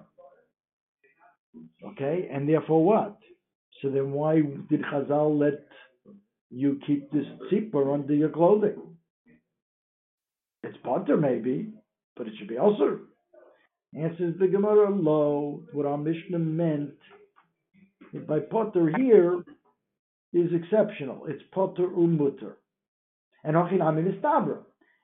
Okay, 1.91 2.29
and 2.31 2.47
therefore 2.47 2.83
what? 2.83 3.17
So 3.81 3.89
then 3.89 4.11
why 4.11 4.41
did 4.69 4.81
Chazal 4.83 5.39
let 5.39 5.65
you 6.49 6.79
keep 6.85 7.11
this 7.11 7.25
tzipor 7.51 7.93
under 7.93 8.13
your 8.13 8.29
clothing? 8.29 8.95
It's 10.63 10.77
potter 10.83 11.17
maybe, 11.17 11.73
but 12.17 12.27
it 12.27 12.33
should 12.37 12.47
be 12.47 12.57
also. 12.57 12.99
Answers 13.93 14.35
the 14.39 14.47
Gemara 14.47 14.89
low. 14.89 15.63
What 15.73 15.85
our 15.85 15.97
Mishnah 15.97 16.39
meant 16.39 16.95
by 18.27 18.39
potter 18.39 18.91
here 18.97 19.43
is 20.35 20.51
exceptional. 20.53 21.25
It's 21.27 21.43
potter 21.53 21.85
um 21.85 22.17
umutter. 22.17 22.53
And 23.43 23.55
hochinam 23.55 23.99
in 23.99 24.13
istabra. 24.13 24.59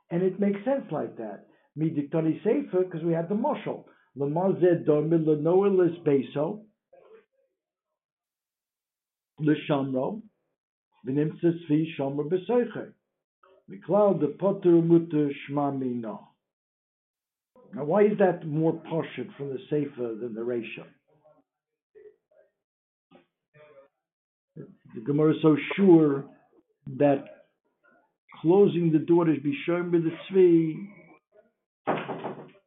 And 0.09 0.23
it 0.23 0.39
makes 0.39 0.63
sense 0.65 0.85
like 0.91 1.17
that. 1.17 1.47
Midiktoni 1.77 2.43
sefer, 2.43 2.83
because 2.83 3.03
we 3.03 3.13
had 3.13 3.29
the 3.29 3.35
moshel. 3.35 3.85
Lamazed 4.17 4.85
dormid 4.85 5.25
lenoelis 5.25 6.03
beso. 6.03 6.63
L'shamro. 9.39 10.21
V'nimtzes 11.07 11.65
fi 11.67 11.87
shomer 11.97 12.29
b'soiche. 12.29 12.91
Miklal 13.69 14.19
de 14.19 14.27
potter 14.27 14.75
um 14.75 14.87
mutter 14.87 15.31
shmamina. 15.49 16.19
Now, 17.73 17.85
why 17.85 18.03
is 18.03 18.17
that 18.19 18.45
more 18.45 18.73
poshut 18.73 19.33
from 19.37 19.49
the 19.49 19.59
Sefer 19.69 20.15
than 20.19 20.33
the 20.33 20.41
Resha? 20.41 20.85
The 24.95 25.01
Gemara 25.01 25.31
is 25.31 25.41
so 25.41 25.55
sure 25.75 26.25
that 26.97 27.23
closing 28.41 28.91
the 28.91 28.99
door 28.99 29.25
to 29.25 29.39
be 29.39 29.57
shown 29.65 29.91
by 29.91 29.99
the 29.99 30.11
Tzvi 30.29 30.87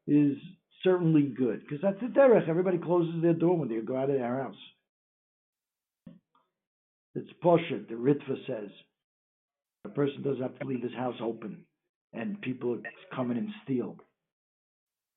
is 0.06 0.36
certainly 0.82 1.22
good, 1.22 1.60
because 1.60 1.80
that's 1.82 2.00
the 2.00 2.06
derech. 2.06 2.48
Everybody 2.48 2.78
closes 2.78 3.22
their 3.22 3.32
door 3.32 3.56
when 3.58 3.68
they 3.68 3.76
go 3.76 3.96
out 3.96 4.10
of 4.10 4.16
their 4.16 4.42
house. 4.42 4.54
It's 7.14 7.30
poshut, 7.42 7.88
the 7.88 7.94
Ritva 7.94 8.46
says. 8.46 8.70
A 9.84 9.88
person 9.88 10.22
doesn't 10.22 10.42
have 10.42 10.58
to 10.58 10.66
leave 10.66 10.82
his 10.82 10.94
house 10.94 11.16
open 11.22 11.64
and 12.14 12.40
people 12.40 12.78
come 13.14 13.30
in 13.30 13.36
and 13.36 13.48
steal. 13.64 13.96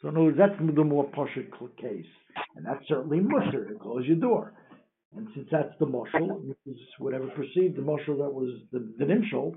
So 0.01 0.09
in 0.09 0.15
other 0.15 0.25
words, 0.25 0.37
that's 0.37 0.59
the 0.59 0.83
more 0.83 1.09
poshut 1.09 1.51
case. 1.79 2.05
And 2.55 2.65
that's 2.65 2.87
certainly 2.87 3.19
mutter, 3.19 3.65
to 3.65 3.79
close 3.79 4.05
your 4.05 4.17
door. 4.17 4.53
And 5.17 5.27
since 5.33 5.47
that's 5.51 5.73
the 5.79 5.87
mushal, 5.87 6.39
which 6.43 6.59
is 6.67 6.77
whatever 6.99 7.27
perceived 7.29 7.75
the 7.75 7.81
mushal 7.81 8.19
that 8.19 8.31
was 8.31 8.61
the, 8.71 8.87
the 8.99 9.05
nimshal, 9.05 9.55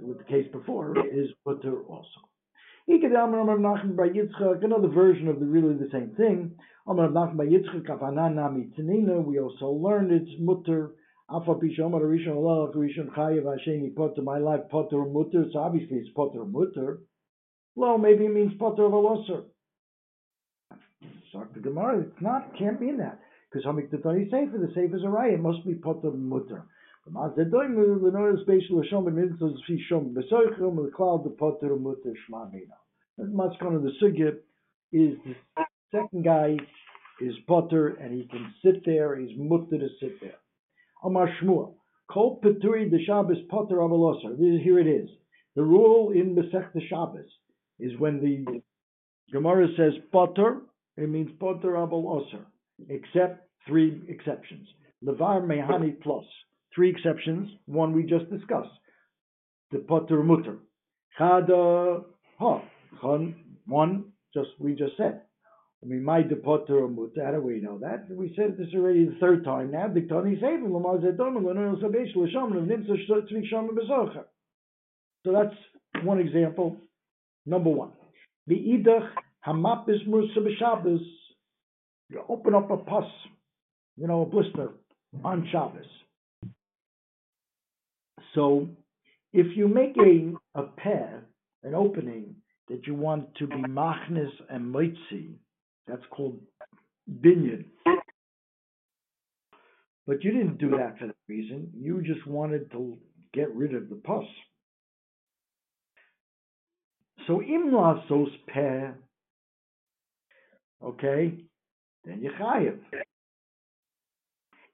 with 0.00 0.18
the 0.18 0.24
case 0.24 0.46
before, 0.52 0.94
is 1.12 1.30
mutter 1.44 1.82
also. 1.82 2.20
Another 2.86 4.88
version 4.88 5.26
of 5.28 5.40
the 5.40 5.46
really 5.46 5.74
the 5.74 5.88
same 5.90 6.14
thing. 6.16 6.54
We 6.86 6.94
also 9.40 9.66
learned 9.66 10.12
it's 10.12 10.30
mutter 10.38 10.92
my 14.22 14.38
life 14.38 14.60
Potter 14.70 15.04
Mutter. 15.04 15.46
So 15.52 15.58
obviously 15.58 15.96
it's 15.98 16.10
Potter 16.14 16.44
Mutter. 16.44 17.00
Well, 17.74 17.98
maybe 17.98 18.26
it 18.26 18.32
means 18.32 18.52
Potter 18.58 18.86
of 18.86 18.94
the 21.54 21.60
Gemara. 21.60 22.00
It's 22.00 22.20
not. 22.20 22.56
Can't 22.58 22.80
mean 22.80 22.96
that 22.98 23.20
because 23.50 23.66
Hamik 23.66 23.90
Tatari 23.90 24.30
Sefer. 24.30 24.58
The 24.58 24.68
Sefer 24.74 24.96
is 24.96 25.02
a 25.02 25.06
raya, 25.06 25.34
It 25.34 25.40
must 25.40 25.66
be 25.66 25.74
Potter 25.74 26.10
Mutter. 26.12 26.64
That's 27.16 27.32
much 33.32 33.58
kind 33.58 33.74
of 33.74 33.82
the 33.82 33.92
sugya 34.02 34.36
is 34.92 35.16
the 35.24 35.34
second 35.90 36.24
guy 36.24 36.56
is 37.20 37.34
Potter 37.46 37.88
and 38.00 38.14
he 38.14 38.28
can 38.28 38.52
sit 38.62 38.84
there. 38.84 39.16
He's 39.16 39.36
mutter 39.36 39.78
to 39.78 39.88
sit 39.98 40.20
there. 40.20 40.36
Amar 41.02 41.28
Shmuel. 41.40 41.74
Kol 42.10 42.40
Peturi 42.44 42.90
the 42.90 43.02
Shabbos 43.04 43.38
Potter 43.48 43.76
Avalosar. 43.76 44.36
Here 44.38 44.78
it 44.78 44.86
is. 44.86 45.08
The 45.56 45.62
rule 45.62 46.12
in 46.12 46.34
Masech 46.34 46.72
the 46.74 46.86
Shabbos 46.86 47.30
is 47.78 47.98
when 47.98 48.20
the 48.20 48.62
Gemara 49.32 49.68
says 49.76 49.94
Potter, 50.12 50.60
it 50.96 51.08
means 51.08 51.30
Potter 51.38 51.72
Avalosar, 51.72 52.44
except 52.88 53.48
three 53.66 54.02
exceptions. 54.08 54.66
Levar 55.04 55.42
Mehani. 55.42 55.96
Three 56.74 56.90
exceptions. 56.90 57.48
One 57.66 57.92
we 57.92 58.04
just 58.04 58.30
discussed. 58.30 58.68
The 59.70 59.78
Potter 59.78 60.22
Mutter. 60.22 60.58
Chada 61.18 61.98
uh, 61.98 62.02
Ha. 62.38 62.62
One, 63.66 64.04
just 64.34 64.48
we 64.58 64.74
just 64.74 64.96
said. 64.96 65.20
I 65.82 65.86
mean, 65.86 66.04
my 66.04 66.22
depotter 66.22 66.86
mutter, 66.88 67.24
how 67.24 67.32
do 67.32 67.40
we 67.40 67.60
know 67.60 67.78
that? 67.78 68.06
We 68.10 68.34
said 68.36 68.56
this 68.58 68.68
already 68.74 69.06
the 69.06 69.16
third 69.18 69.44
time 69.44 69.70
now. 69.70 69.88
Diktani 69.88 70.38
Sefer, 70.38 70.68
Lamar 70.68 70.98
Zedom, 70.98 71.36
Lenoel 71.36 71.82
Sabesh, 71.82 72.14
Lasham, 72.14 72.52
and 72.56 72.68
Nimsa 72.68 72.96
Tzvi 73.08 73.48
Sham 73.48 73.70
Bezocher. 73.74 74.24
So 75.24 75.32
that's 75.32 76.04
one 76.04 76.18
example. 76.18 76.76
Number 77.46 77.70
one. 77.70 77.92
The 78.46 78.56
Idach 78.56 79.08
Hamapis 79.46 80.06
Musa 80.06 80.40
B'Shabbos. 80.40 81.00
You 82.10 82.24
open 82.28 82.54
up 82.54 82.70
a 82.70 82.76
pus, 82.76 83.04
you 83.96 84.06
know, 84.08 84.22
a 84.22 84.26
blister 84.26 84.70
on 85.24 85.48
Shabbos. 85.52 85.86
So 88.34 88.68
if 89.32 89.56
you 89.56 89.68
make 89.68 89.96
a, 89.96 90.32
a 90.58 90.64
pair, 90.64 91.22
an 91.62 91.74
opening 91.74 92.34
that 92.68 92.86
you 92.86 92.94
want 92.94 93.34
to 93.36 93.46
be 93.46 93.56
machnes 93.56 94.30
and 94.48 94.74
moitzi, 94.74 95.34
that's 95.86 96.02
called 96.10 96.40
binyan. 97.20 97.64
But 100.06 100.24
you 100.24 100.32
didn't 100.32 100.58
do 100.58 100.70
that 100.70 100.98
for 100.98 101.06
that 101.06 101.16
reason. 101.28 101.70
You 101.76 102.02
just 102.02 102.26
wanted 102.26 102.70
to 102.72 102.98
get 103.32 103.54
rid 103.54 103.74
of 103.74 103.88
the 103.88 103.96
pus. 103.96 104.24
So 107.26 107.40
imla 107.40 108.08
sos 108.08 108.30
peh, 108.48 108.88
okay, 110.82 111.34
then 112.04 112.22
you 112.22 112.30
chayev. 112.40 112.78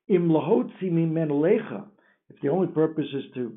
Im 0.09 0.29
lahotzi 0.29 0.91
lecha. 0.91 1.85
If 2.29 2.41
the 2.41 2.49
only 2.49 2.69
purpose 2.69 3.07
is 3.13 3.25
to 3.35 3.53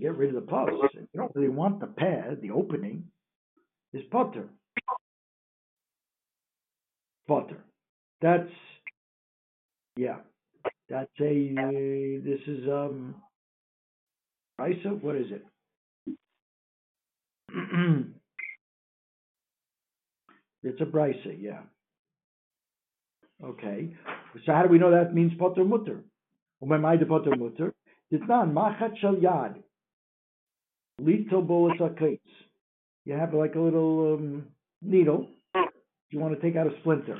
get 0.00 0.16
rid 0.16 0.30
of 0.30 0.36
the 0.36 0.50
pus, 0.50 0.68
if 0.94 1.00
you 1.12 1.20
don't 1.20 1.34
really 1.34 1.48
want 1.48 1.80
the 1.80 1.86
pad, 1.86 2.38
the 2.40 2.50
opening, 2.50 3.04
is 3.92 4.02
potter. 4.10 4.48
Potter. 7.26 7.64
That's 8.20 8.50
yeah. 9.96 10.18
That's 10.88 11.10
a 11.20 11.54
this 12.24 12.40
is 12.46 12.68
um 12.68 13.16
Isa, 14.60 14.90
what 14.90 15.16
is 15.16 15.26
it? 15.30 15.44
it's 20.62 20.80
a 20.80 20.84
brisa, 20.84 21.36
yeah. 21.38 21.62
Okay. 23.44 23.94
So 24.46 24.52
how 24.52 24.62
do 24.62 24.68
we 24.68 24.78
know 24.78 24.90
that 24.90 25.14
means 25.14 25.32
potter 25.38 25.64
mutter? 25.64 26.00
When 26.60 26.84
I 26.84 26.96
the 26.96 27.06
potter 27.06 27.34
mutter, 27.36 27.74
not 28.10 28.48
machat 28.48 28.98
shal 29.00 29.16
yad. 29.16 29.56
Lito 31.00 31.44
bolus 31.46 31.80
You 33.04 33.14
have 33.14 33.34
like 33.34 33.54
a 33.54 33.60
little 33.60 34.14
um, 34.14 34.44
needle. 34.80 35.28
You 36.10 36.20
want 36.20 36.34
to 36.34 36.40
take 36.40 36.56
out 36.56 36.66
a 36.66 36.78
splinter. 36.80 37.18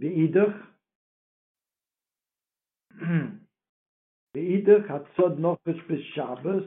V'idach, 0.00 0.54
v'idach 4.36 4.88
hatzod 4.88 5.38
nochash 5.38 5.80
b'Shabbos, 5.90 6.66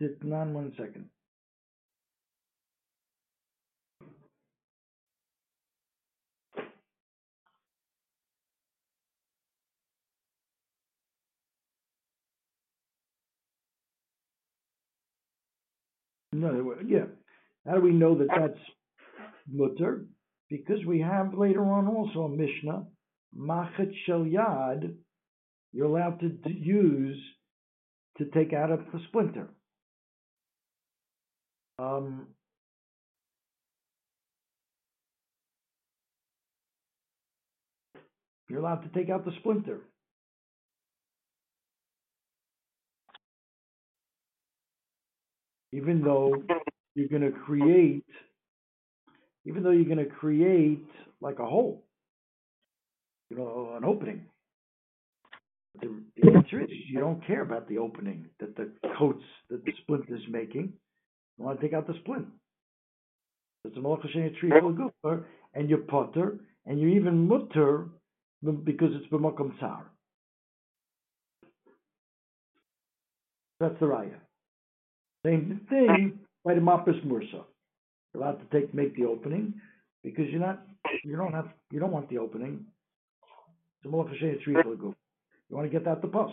Ditnan, 0.00 0.52
one 0.52 0.72
second. 0.78 1.06
No, 16.40 16.74
yeah. 16.86 17.04
How 17.66 17.74
do 17.74 17.82
we 17.82 17.92
know 17.92 18.16
that 18.16 18.28
that's 18.28 18.58
mutter? 19.46 20.06
Because 20.48 20.84
we 20.86 21.00
have 21.00 21.34
later 21.34 21.62
on 21.62 21.86
also 21.86 22.20
a 22.20 22.28
Mishnah, 22.30 22.86
machet 23.38 23.92
shel 24.06 24.24
yad, 24.24 24.94
you're 25.72 25.86
allowed 25.86 26.20
to 26.20 26.32
use 26.50 27.18
to 28.18 28.24
take 28.24 28.54
out 28.54 28.70
of 28.72 28.80
the 28.92 29.00
splinter. 29.08 29.48
Um, 31.78 32.28
you're 38.48 38.60
allowed 38.60 38.82
to 38.82 38.88
take 38.88 39.10
out 39.10 39.26
the 39.26 39.32
splinter. 39.40 39.80
Even 45.72 46.02
though 46.02 46.34
you're 46.94 47.08
gonna 47.08 47.30
create, 47.30 48.04
even 49.44 49.62
though 49.62 49.70
you're 49.70 49.88
gonna 49.88 50.04
create 50.04 50.84
like 51.20 51.38
a 51.38 51.46
hole, 51.46 51.84
you 53.30 53.36
know, 53.36 53.74
an 53.76 53.84
opening. 53.84 54.26
The, 55.80 56.02
the 56.16 56.32
answer 56.32 56.60
is 56.60 56.68
you 56.88 56.98
don't 56.98 57.24
care 57.26 57.42
about 57.42 57.68
the 57.68 57.78
opening 57.78 58.26
that 58.40 58.56
the 58.56 58.72
coats 58.98 59.22
that 59.48 59.64
the 59.64 59.72
splint 59.82 60.06
is 60.08 60.20
making. 60.28 60.72
You 61.38 61.44
want 61.44 61.60
to 61.60 61.66
take 61.66 61.74
out 61.74 61.86
the 61.86 61.94
splint. 62.00 62.26
It's 63.64 63.76
a 63.76 63.80
malacha 63.80 64.06
sheni 64.14 64.36
tree 64.38 64.50
full 64.60 64.74
goofer, 64.74 65.24
and 65.54 65.68
you're 65.68 65.78
potter, 65.78 66.38
and 66.66 66.80
you're 66.80 66.90
even 66.90 67.28
mutter 67.28 67.88
because 68.42 68.90
it's 68.94 69.06
b'makom 69.12 69.56
tsar. 69.58 69.90
That's 73.60 73.78
the 73.78 73.86
raya. 73.86 74.16
Same 75.24 75.60
thing 75.68 76.18
by 76.44 76.54
the 76.54 76.60
mapis 76.60 77.04
mursa. 77.04 77.44
You're 78.12 78.22
allowed 78.22 78.40
to 78.40 78.60
take 78.60 78.74
make 78.74 78.96
the 78.96 79.04
opening 79.04 79.54
because 80.02 80.26
you're 80.30 80.40
not 80.40 80.62
you 81.04 81.16
don't 81.16 81.32
have 81.32 81.48
you 81.70 81.78
don't 81.78 81.92
want 81.92 82.08
the 82.08 82.18
opening. 82.18 82.64
You 83.82 83.90
want 83.90 84.10
to 84.12 85.68
get 85.70 85.86
out 85.86 86.02
the 86.02 86.08
pus. 86.08 86.30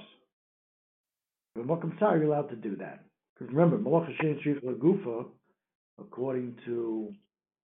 But 1.56 1.65
makom 1.65 1.98
tsar, 1.98 2.17
you're 2.17 2.27
allowed 2.27 2.50
to 2.50 2.56
do 2.56 2.75
that. 2.77 3.03
Because 3.34 3.53
remember, 3.53 3.77
Malach 3.77 4.06
Hashem 4.08 4.39
Shrif 4.46 4.63
Lagufa, 4.63 5.25
according 6.00 6.56
to 6.65 7.12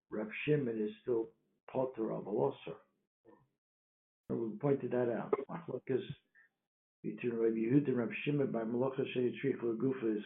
Reb 0.09 0.29
Shimon, 0.45 0.79
is 0.81 0.91
still 1.01 1.29
potter 1.71 2.11
of 2.11 2.27
a. 2.27 2.51
We 4.29 4.57
pointed 4.59 4.91
that 4.91 5.09
out. 5.11 5.33
Machlokes 5.49 6.01
between 7.03 7.33
Rabbi 7.35 7.55
Yehuda 7.55 7.87
and 7.89 7.97
Reb 7.97 8.11
Shimon 8.23 8.51
by 8.51 8.61
Malach 8.61 8.97
Hashem 8.97 9.33
Shrif 9.43 9.59
Lagufa 9.63 10.17
is 10.17 10.23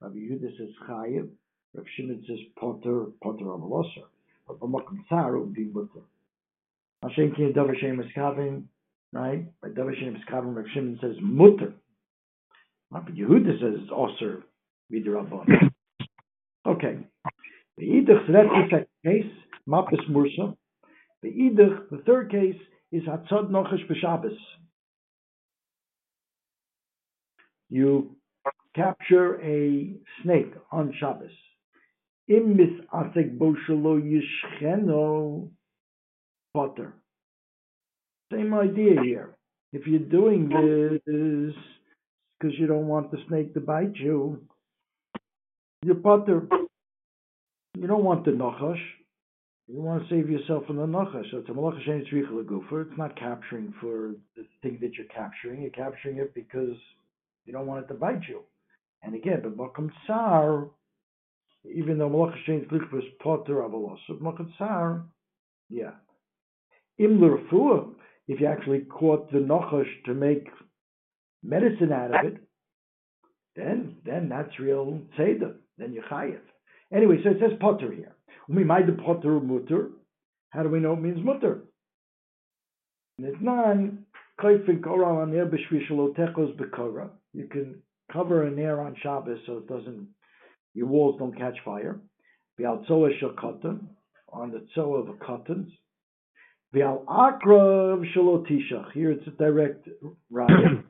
Rabbi 0.00 0.16
Yehuda 0.16 0.56
says 0.58 0.68
Chayiv, 0.88 1.28
Reb 1.74 1.86
Shimon 1.96 2.24
says 2.26 2.38
potter, 2.58 3.06
potter 3.22 3.52
of 3.52 3.62
a 3.62 3.66
losser. 3.66 4.06
But 4.46 4.58
Tsar, 5.08 5.36
it 5.36 5.40
would 5.40 5.54
be 5.54 5.64
mutter. 5.64 6.04
Hashem 7.02 7.34
King 7.34 7.52
Davar 7.54 7.78
Shem 7.80 8.02
Eskavim, 8.02 8.64
right? 9.12 9.46
By 9.60 9.68
Davar 9.68 9.94
Shem 9.98 10.16
Eskavim, 10.16 10.54
Reb 10.54 10.66
Shimon 10.74 10.98
says 11.00 11.16
mutter. 11.22 11.72
Rabbi 12.90 13.12
Yehuda 13.12 13.60
says 13.60 13.80
it's 13.82 13.92
also 13.92 14.42
midrabban. 14.92 15.46
Okay. 16.66 16.96
The 17.76 17.84
Idach, 17.84 18.26
so 18.26 18.32
that's 18.32 18.48
the 18.48 18.64
second 18.70 18.86
case, 19.04 19.32
Mapis 19.68 20.00
Mursa. 20.10 20.56
The 21.22 21.28
Idach, 21.28 21.90
the 21.90 22.02
third 22.06 22.30
case, 22.30 22.56
is 22.90 23.02
Hatzad 23.02 23.50
Nochash 23.50 23.86
B'Shabbos. 23.86 24.34
You 27.68 28.16
capture 28.74 29.40
a 29.40 29.94
snake 30.22 30.52
on 30.70 30.92
Shabbos. 30.98 31.30
Im 32.28 32.56
misasek 32.56 33.38
bo 33.38 33.54
shelo 33.68 34.00
yishcheno 34.00 35.48
potter. 36.52 36.94
Same 38.32 38.54
idea 38.54 39.00
here. 39.02 39.36
If 39.72 39.86
you're 39.86 39.98
doing 39.98 40.48
this 40.48 41.54
because 42.38 42.58
you 42.58 42.66
don't 42.66 42.86
want 42.86 43.10
the 43.10 43.18
snake 43.28 43.54
to 43.54 43.60
bite 43.60 43.96
you, 43.96 44.42
you're. 45.82 46.48
You 47.76 47.88
don't 47.88 48.04
want 48.04 48.24
the 48.24 48.30
nachash. 48.30 48.80
You 49.66 49.80
want 49.80 50.08
to 50.08 50.14
save 50.14 50.30
yourself 50.30 50.66
from 50.66 50.76
the 50.76 50.86
nachash. 50.86 51.30
So 51.30 51.38
it's 51.38 51.48
a 51.48 51.52
malacha 51.52 51.86
shein 51.88 52.04
tzricha. 52.10 52.86
It's 52.86 52.98
not 52.98 53.16
capturing 53.18 53.74
for 53.80 54.14
the 54.36 54.46
thing 54.62 54.78
that 54.80 54.94
you're 54.94 55.06
capturing. 55.06 55.62
You're 55.62 55.70
capturing 55.70 56.18
it 56.18 56.34
because 56.34 56.76
you 57.44 57.52
don't 57.52 57.66
want 57.66 57.84
it 57.84 57.88
to 57.88 57.94
bite 57.94 58.22
you. 58.28 58.42
And 59.04 59.14
again, 59.14 59.42
but 59.42 59.56
makam 59.56 59.90
tsar, 60.06 60.68
even 61.64 61.98
though 61.98 62.08
malacha 62.08 62.36
shein 62.48 62.66
tzricha 62.68 62.98
is 62.98 63.04
potter 63.22 63.62
of 63.62 63.72
makam 63.72 64.54
tsar, 64.56 65.04
yeah. 65.68 65.92
Im 66.98 67.20
l'rafua, 67.20 67.92
if 68.28 68.40
you 68.40 68.46
actually 68.46 68.80
caught 68.80 69.30
the 69.30 69.38
nachash 69.38 69.90
to 70.06 70.14
make 70.14 70.48
medicine 71.42 71.92
out 71.92 72.14
of 72.14 72.24
it, 72.32 72.36
then 73.56 73.96
then 74.04 74.28
that's 74.28 74.58
real 74.58 75.00
seder. 75.16 75.56
Then 75.76 75.92
you 75.92 76.02
chayiv. 76.10 76.40
Anyway, 76.92 77.18
so 77.22 77.30
it 77.30 77.38
says 77.40 77.58
potter 77.60 77.92
here. 77.92 78.14
We 78.48 78.64
might 78.64 78.86
the 78.86 78.92
potter 78.92 79.40
mutter. 79.40 79.90
How 80.50 80.62
do 80.62 80.68
we 80.68 80.80
know 80.80 80.92
it 80.94 81.00
means 81.00 81.24
mutter? 81.24 81.64
And 83.18 83.26
it's 83.26 83.40
non. 83.40 84.06
You 87.32 87.48
can 87.50 87.82
cover 88.14 88.44
an 88.44 88.58
air 88.58 88.80
on 88.80 88.96
Shabbos 89.02 89.40
so 89.46 89.58
it 89.58 89.68
doesn't, 89.68 90.08
your 90.72 90.86
walls 90.86 91.16
don't 91.18 91.36
catch 91.36 91.56
fire. 91.64 92.00
V'al 92.58 92.86
tzoa 92.86 93.10
shel 93.18 93.34
cotton, 93.38 93.88
on 94.32 94.52
the 94.52 94.64
tzoa 94.74 95.00
of 95.00 95.08
a 95.08 95.14
cottons. 95.14 95.70
V'al 96.74 97.04
akrav 97.04 98.04
shalotishach. 98.14 98.92
Here 98.92 99.10
it's 99.10 99.26
a 99.26 99.30
direct 99.30 99.88
raya. 100.32 100.48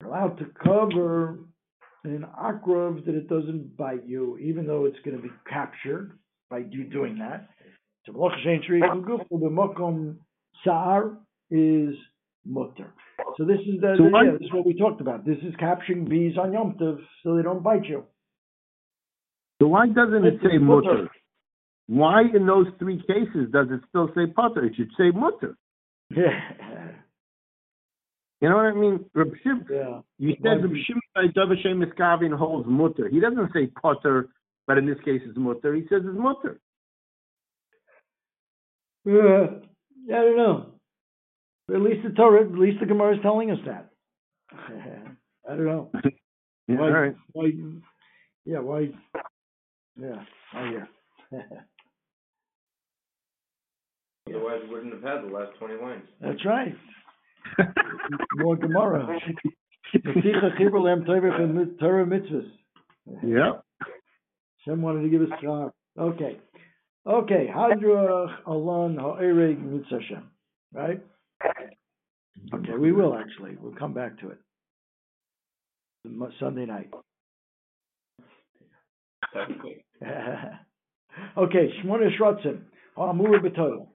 You're 0.00 0.10
allowed 0.10 0.38
to 0.38 0.46
cover 0.62 1.38
an 2.04 2.26
akrav 2.38 3.04
that 3.06 3.14
it 3.14 3.28
doesn't 3.28 3.76
bite 3.76 4.06
you, 4.06 4.38
even 4.38 4.66
though 4.66 4.84
it's 4.84 4.98
going 5.04 5.16
to 5.16 5.22
be 5.22 5.32
captured 5.50 6.18
by 6.50 6.58
you 6.58 6.84
doing 6.84 7.18
that. 7.18 7.48
So 8.06 8.12
malach 8.12 8.36
shein 8.46 8.64
shri 8.64 8.80
kuguf 8.80 9.26
the 9.30 9.36
makom 9.36 10.16
sa'ar 10.64 11.18
is 11.50 11.94
mutter. 12.46 12.92
So 13.36 13.44
this 13.44 13.58
is 13.60 13.80
the, 13.80 13.94
So 13.98 14.04
the- 14.04 14.10
yeah, 14.24 14.32
this 14.32 14.46
is 14.46 14.52
what 14.52 14.66
we 14.66 14.74
talked 14.74 15.00
about. 15.00 15.24
This 15.24 15.38
is 15.42 15.54
capturing 15.58 16.04
bees 16.08 16.36
on 16.38 16.52
Yom 16.52 16.74
Tov 16.80 16.98
so 17.22 17.36
they 17.36 17.42
don't 17.42 17.62
bite 17.62 17.84
you. 17.86 18.04
So 19.60 19.68
why 19.68 19.88
doesn't 19.88 20.24
it 20.24 20.40
say 20.42 20.58
mutter. 20.58 21.08
Why 21.88 22.22
in 22.34 22.46
those 22.46 22.66
three 22.78 22.98
cases 22.98 23.50
does 23.50 23.68
it 23.70 23.80
still 23.88 24.08
say 24.14 24.26
potter? 24.26 24.64
It 24.64 24.74
should 24.76 24.90
say 24.96 25.10
mutter. 25.10 25.56
Yeah, 26.10 26.28
You 28.40 28.48
know 28.50 28.56
what 28.56 28.66
I 28.66 28.72
mean? 28.72 29.04
Reb 29.14 29.32
Shim, 29.44 29.64
yeah. 29.70 30.00
you 30.18 30.34
said 30.42 30.62
Reb 30.62 30.72
Shimon 30.86 31.00
by 31.14 31.26
Davar 31.36 31.60
Shem 31.62 31.80
Miskavin 31.82 32.36
holds 32.36 32.68
mutter. 32.68 33.08
He 33.08 33.20
doesn't 33.20 33.52
say 33.52 33.66
potter, 33.66 34.28
but 34.66 34.78
in 34.78 34.86
this 34.86 34.98
case 35.04 35.22
it's 35.26 35.36
mutter. 35.36 35.74
He 35.74 35.82
says 35.82 36.02
it's 36.04 36.18
mutter. 36.18 36.60
Uh, 39.06 39.60
I 40.14 40.20
don't 40.22 40.36
know. 40.36 40.66
At 41.74 41.80
least 41.82 42.02
the 42.04 42.10
Torah, 42.14 42.44
at 42.44 42.52
least 42.52 42.80
the 42.80 42.86
Gemara 42.86 43.14
is 43.16 43.22
telling 43.22 43.50
us 43.50 43.58
that. 43.66 43.90
I 44.52 45.54
don't 45.54 45.64
know. 45.66 45.90
Yeah, 46.70 46.76
Why, 46.80 46.84
all 46.84 46.92
right. 46.92 47.14
why, 47.32 47.50
yeah, 48.44 48.58
why, 48.58 48.90
yeah, 49.98 50.22
oh 50.54 50.64
yeah. 50.70 50.84
Otherwise, 54.28 54.60
we 54.64 54.74
wouldn't 54.74 54.92
have 54.92 55.02
had 55.02 55.22
the 55.26 55.34
last 55.34 55.56
twenty 55.58 55.76
lines. 55.80 56.04
That's 56.20 56.44
right. 56.44 56.74
More 58.36 58.56
Gemara. 58.56 59.18
Mesicha 59.96 60.58
Chibur 60.60 60.82
Lehem 60.82 61.06
Torah 61.06 62.04
mitzvahs. 62.04 62.50
yeah. 63.24 63.52
Shem 64.66 64.82
wanted 64.82 65.02
to 65.02 65.08
give 65.08 65.22
us 65.22 65.28
schar. 65.42 65.70
Okay. 65.98 66.38
Okay, 67.06 67.46
Hadrach 67.54 68.46
Alon 68.46 68.96
Ha'ereg 68.98 69.58
Mitzvah 69.58 70.00
Shem. 70.06 70.30
Right? 70.74 71.02
Okay, 71.44 72.76
we 72.78 72.92
will 72.92 73.16
actually. 73.16 73.56
We'll 73.60 73.74
come 73.74 73.94
back 73.94 74.18
to 74.20 74.30
it. 74.30 74.38
Sunday 76.40 76.66
night. 76.66 76.90
Okay, 81.36 81.68
Shmona 81.82 82.16
Shrotzim, 82.16 82.62
Ha'amur 82.96 83.40
B'Toil. 83.40 83.86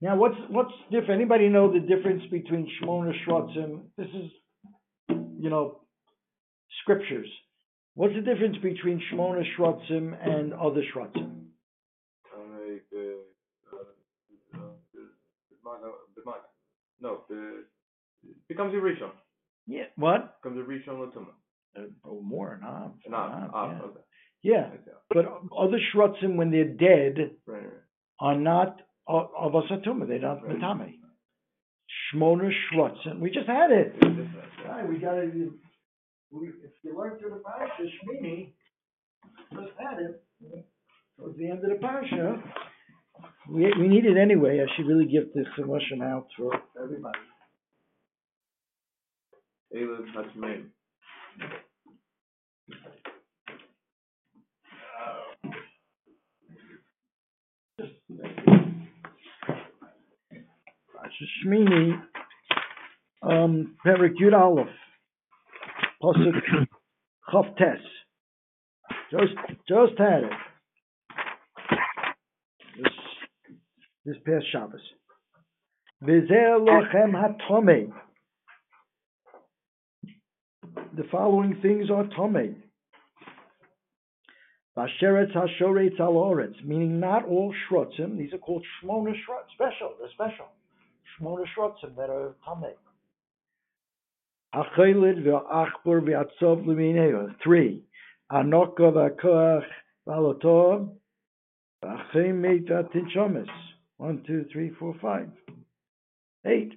Now, 0.00 0.16
what's, 0.16 0.34
what's 0.48 0.72
diff, 0.90 1.04
anybody 1.08 1.48
know 1.48 1.72
the 1.72 1.80
difference 1.80 2.22
between 2.30 2.68
Shmona 2.82 3.12
Shrotzim? 3.24 3.82
This 3.96 4.08
is, 4.08 4.30
you 5.08 5.48
know, 5.48 5.80
scriptures. 6.80 7.28
What's 7.94 8.14
the 8.14 8.20
difference 8.20 8.56
between 8.62 9.00
Shmona 9.12 9.42
Shrotzim 9.56 10.16
and 10.20 10.52
other 10.54 10.82
Shrotzim? 10.94 11.41
No, 17.00 17.20
the, 17.28 17.64
becomes 18.48 18.74
a 18.74 18.78
Rishon, 18.78 19.10
Yeah, 19.66 19.84
what? 19.96 20.40
becomes 20.42 20.60
a 20.60 20.64
Rishon 20.68 20.96
Latuma. 20.98 21.32
Uh, 21.76 21.82
oh, 22.04 22.20
more, 22.22 22.58
nah. 22.60 22.88
Not, 23.08 23.30
nah, 23.30 23.48
ah, 23.54 23.70
yeah. 23.72 23.78
okay. 23.82 24.00
Yeah, 24.42 24.70
but 25.08 25.24
other 25.56 25.78
Shrotzim, 25.94 26.36
when 26.36 26.50
they're 26.50 26.64
dead, 26.64 27.30
Right, 27.46 27.62
right. 27.62 27.72
are 28.20 28.36
not 28.36 28.80
of 29.06 29.28
of 29.38 29.54
a 29.54 29.62
Satuma, 29.62 30.06
they're 30.06 30.18
not 30.18 30.44
Right. 30.46 30.58
Matame. 30.58 30.94
Shmona 32.14 32.50
Shrotzim, 32.72 33.20
we 33.20 33.30
just 33.30 33.46
had 33.48 33.70
it. 33.70 33.94
Right, 34.02 34.88
we 34.88 34.98
got 34.98 35.18
it. 35.18 35.32
we, 36.30 36.48
if 36.48 36.72
you 36.82 36.96
learn 36.98 37.18
through 37.18 37.30
the 37.30 37.42
parasha, 37.44 37.82
Shmini, 37.82 38.52
just 39.52 39.72
had 39.78 39.98
it, 40.00 40.22
towards 41.18 41.38
the 41.38 41.48
end 41.50 41.64
of 41.64 41.70
the 41.70 41.76
parasha. 41.76 42.42
We, 43.48 43.72
we 43.78 43.88
need 43.88 44.06
it 44.06 44.16
anyway, 44.16 44.60
I 44.60 44.66
should 44.76 44.86
really 44.86 45.06
give 45.06 45.32
this 45.34 45.46
Chumash 45.58 46.00
out 46.02 46.26
for 46.36 46.52
everybody. 46.82 47.18
Eilad 49.74 50.06
Hatzmeim. 50.14 50.70
Parasha 60.94 61.24
Shmini, 61.46 62.02
um, 63.22 63.76
Perik 63.84 64.14
Yud 64.20 64.38
Aleph, 64.38 64.66
Pasuk 66.02 66.40
Chav 67.32 67.56
Tes. 67.56 67.80
Just, 69.10 69.34
just 69.68 69.98
had 69.98 70.24
it. 70.24 70.30
This, 72.82 72.92
this 74.04 74.16
past 74.26 74.46
Shabbos. 74.52 74.80
The 80.94 81.04
following 81.10 81.58
things 81.62 81.90
are 81.90 82.04
tomei. 82.18 82.54
Vasheretz 84.76 85.32
hashoretz 85.34 86.00
al 86.00 86.14
oretz, 86.14 86.64
meaning 86.64 86.98
not 86.98 87.24
all 87.26 87.54
shrotzim. 87.70 88.16
These 88.18 88.32
are 88.32 88.38
called 88.38 88.64
shmona 88.82 89.12
Shrotzim, 89.12 89.50
special. 89.54 89.94
They're 90.00 90.10
special. 90.12 90.46
Shmona 91.20 91.44
shrotzim 91.56 91.94
that 91.96 92.10
are 92.10 92.34
tomei. 92.46 92.74
L'mineo. 96.66 97.34
Three. 97.42 97.84
V'alotov. 100.06 100.88
One, 104.02 104.24
two, 104.26 104.46
three, 104.52 104.70
four, 104.80 104.96
five. 105.00 105.30
Eight. 106.44 106.72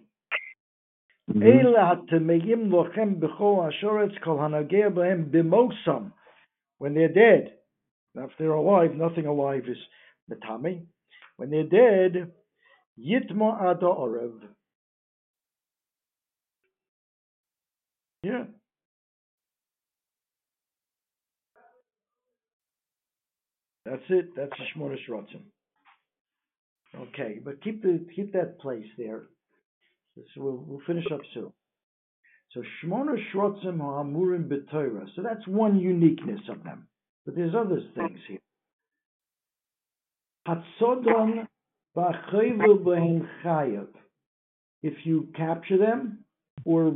Mhm. 1.27 1.41
Eila 1.41 2.05
hatemeyim 2.07 2.69
lochem 2.69 3.19
b'chol 3.19 3.67
ashoretz 3.67 4.21
kol 4.21 4.37
hanagea 4.37 4.93
b'hem 4.93 5.31
b'mosam. 5.31 6.11
When 6.77 6.93
they're 6.93 7.07
dead. 7.11 7.57
Now, 8.13 8.25
if 8.25 8.31
they're 8.37 8.51
alive, 8.51 8.93
nothing 8.93 9.25
alive 9.25 9.63
is 9.67 9.77
metame. 10.29 10.85
When 11.37 11.49
they're 11.49 11.63
dead, 11.63 12.31
yitmo 12.95 13.59
ada 13.59 13.87
orev. 13.87 14.47
Yeah. 18.21 18.43
That's 23.83 24.03
it. 24.09 24.35
That's 24.35 24.51
the 24.59 24.79
Shmona 24.79 24.97
Shrotzim. 25.09 25.41
Okay, 27.01 27.39
but 27.43 27.61
keep 27.61 27.81
the 27.81 28.05
keep 28.15 28.33
that 28.33 28.59
place 28.59 28.85
there. 28.97 29.23
So 30.15 30.41
we'll, 30.41 30.63
we'll 30.65 30.81
finish 30.87 31.05
up 31.13 31.21
soon. 31.33 31.51
So 32.53 32.61
Shmona 32.83 33.15
Shrotzim 33.33 33.79
Ha'amurim 33.79 34.47
B'Torah. 34.47 35.07
So 35.15 35.21
that's 35.21 35.45
one 35.45 35.79
uniqueness 35.79 36.39
of 36.49 36.63
them. 36.63 36.87
But 37.25 37.35
there's 37.35 37.53
other 37.53 37.81
things 37.95 38.19
here. 38.27 38.39
Hatzodon 40.47 41.47
B'Chayvu 41.97 42.83
B'Hen 42.83 43.27
Chayav. 43.43 43.87
If 44.83 44.93
you 45.05 45.27
capture 45.35 45.77
them 45.77 46.19
or 46.63 46.95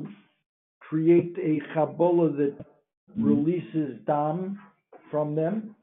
create 0.79 1.35
a 1.37 1.59
Chabola 1.75 2.37
that 2.37 2.65
releases 3.17 3.99
dam 4.05 4.59
from 5.11 5.35
them, 5.35 5.75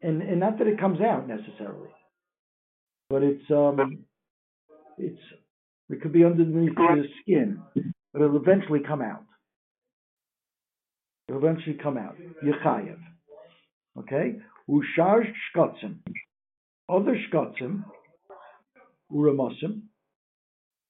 and, 0.00 0.22
and 0.22 0.40
not 0.40 0.58
that 0.58 0.68
it 0.68 0.78
comes 0.78 1.00
out 1.00 1.26
necessarily, 1.26 1.88
but 3.08 3.22
it's 3.22 3.50
um, 3.50 4.04
it's 4.98 5.20
it 5.90 6.00
could 6.00 6.12
be 6.12 6.24
underneath 6.24 6.72
your 6.76 7.04
skin, 7.22 7.62
but 8.12 8.22
it'll 8.22 8.36
eventually 8.36 8.80
come 8.80 9.02
out. 9.02 9.24
It'll 11.28 11.40
eventually 11.42 11.78
come 11.82 11.96
out. 11.96 12.16
Yechayev. 12.44 12.98
Okay? 13.98 14.36
Ushar 14.68 15.24
shkotzim. 15.54 15.96
Other 16.88 17.16
shkotzim, 17.16 17.84
uramosim, 19.12 19.82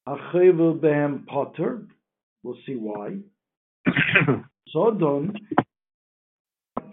achevel 0.09 0.81
behem 0.81 1.27
potter, 1.27 1.87
we'll 2.43 2.59
see 2.67 2.75
why. 2.75 3.19
Sodon, 4.75 5.37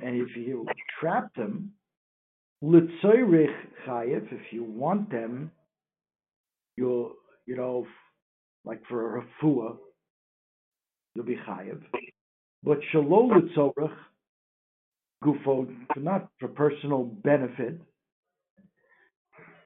and 0.04 0.16
if 0.16 0.36
you 0.36 0.68
trap 1.00 1.34
them, 1.36 1.72
litzoyrich 2.64 3.56
chayev, 3.88 4.32
if 4.32 4.52
you 4.54 4.64
want 4.64 5.12
them, 5.12 5.52
you'll, 6.78 7.14
you 7.46 7.56
know, 7.56 7.86
like 8.64 8.82
for 8.88 9.18
a 9.18 9.22
refuah, 9.22 9.78
you'll 11.16 11.26
be 11.26 11.38
chayev. 11.48 11.82
But 12.64 12.78
shalom 12.92 13.32
litzorach, 13.32 13.96
gufo, 15.24 15.68
not 15.98 16.30
for 16.40 16.48
personal 16.50 17.04
benefit, 17.04 17.82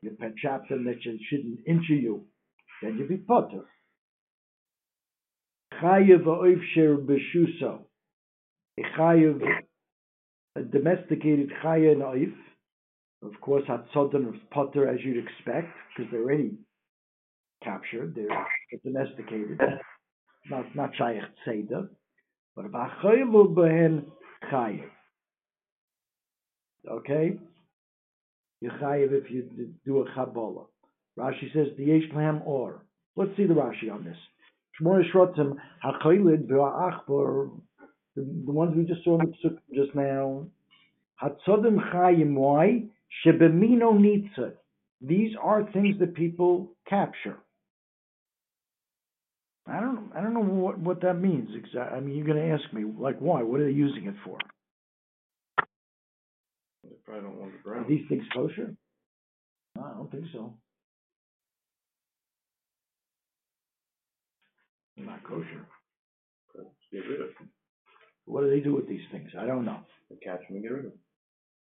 you 0.01 0.17
trap 0.41 0.69
them 0.69 0.85
that 0.85 1.03
you 1.03 1.17
shouldn't 1.29 1.59
injure 1.67 1.95
you, 1.95 2.25
then 2.81 2.97
you'll 2.97 3.07
be 3.07 3.17
potter. 3.17 3.65
Chayev 5.81 6.23
oivsher 6.23 6.97
b'shuso, 7.05 7.79
a 8.79 8.83
chayev, 8.97 9.41
a 10.55 10.61
domesticated 10.61 11.51
chayev 11.63 11.93
and 11.93 12.01
of 13.25 13.39
course, 13.41 13.63
Hatzodon 13.67 14.27
of 14.27 14.35
Potter, 14.51 14.87
as 14.87 14.99
you'd 15.03 15.23
expect, 15.23 15.67
because 15.95 16.11
they're 16.11 16.23
already 16.23 16.51
captured, 17.63 18.15
they're 18.15 18.47
domesticated, 18.83 19.59
not 20.49 20.75
not 20.75 20.91
Shaykh 20.95 21.23
Seder, 21.45 21.89
but 22.55 22.71
B'achayvu 22.71 23.55
Behen 23.55 24.05
Chayev. 24.51 24.89
Okay? 26.89 27.37
You 28.61 28.69
Chayev 28.81 29.11
if 29.11 29.31
you 29.31 29.73
do 29.85 29.99
a 29.99 30.09
Chabola. 30.11 30.65
Rashi 31.17 31.51
says, 31.53 31.67
the 31.77 31.85
Yesh 31.85 32.11
Lam 32.13 32.41
Or. 32.45 32.83
Let's 33.15 33.31
see 33.37 33.45
the 33.45 33.53
Rashi 33.53 33.91
on 33.91 34.03
this. 34.03 34.17
Shmona 34.79 35.03
Shrotzim, 35.11 35.55
HaChaylid 35.83 36.47
V'Achbor, 36.47 37.51
the 38.15 38.51
ones 38.51 38.75
we 38.75 38.83
just 38.83 39.03
saw 39.03 39.19
in 39.19 39.27
the 39.27 39.49
Psuk 39.49 39.57
just 39.73 39.95
now, 39.95 40.45
Hatzodim 41.21 41.77
Chayim, 41.93 42.33
why? 42.35 42.83
Shebemino 43.23 43.93
Nitza. 43.93 44.53
These 45.01 45.35
are 45.41 45.69
things 45.71 45.99
that 45.99 46.15
people 46.15 46.71
capture. 46.87 47.37
I 49.67 49.79
don't, 49.79 50.11
I 50.15 50.21
don't 50.21 50.33
know 50.33 50.41
what, 50.41 50.77
what 50.77 51.01
that 51.01 51.15
means 51.15 51.49
exactly. 51.55 51.97
I 51.97 51.99
mean, 51.99 52.15
you're 52.15 52.27
gonna 52.27 52.53
ask 52.53 52.71
me, 52.73 52.83
like, 52.99 53.17
why? 53.19 53.41
What 53.41 53.61
are 53.61 53.65
they 53.65 53.71
using 53.71 54.05
it 54.05 54.15
for? 54.23 54.37
They 56.83 56.95
probably 57.03 57.23
don't 57.23 57.37
want 57.39 57.51
the 57.63 57.71
Are 57.71 57.85
these 57.87 58.07
things 58.07 58.23
kosher? 58.33 58.75
No, 59.75 59.83
I 59.83 59.97
don't 59.97 60.11
think 60.11 60.25
so. 60.31 60.53
They're 64.95 65.05
Not 65.05 65.23
kosher. 65.23 65.65
Get 66.91 66.99
rid 67.09 67.21
of 67.21 67.27
them. 67.37 67.49
What 68.25 68.41
do 68.41 68.49
they 68.49 68.59
do 68.59 68.73
with 68.73 68.87
these 68.87 69.01
things? 69.11 69.31
I 69.37 69.45
don't 69.45 69.65
know. 69.65 69.79
They 70.09 70.15
catch 70.17 70.41
them 70.47 70.57
and 70.57 70.63
get 70.63 70.71
rid 70.71 70.85
of 70.85 70.91
them. 70.91 70.99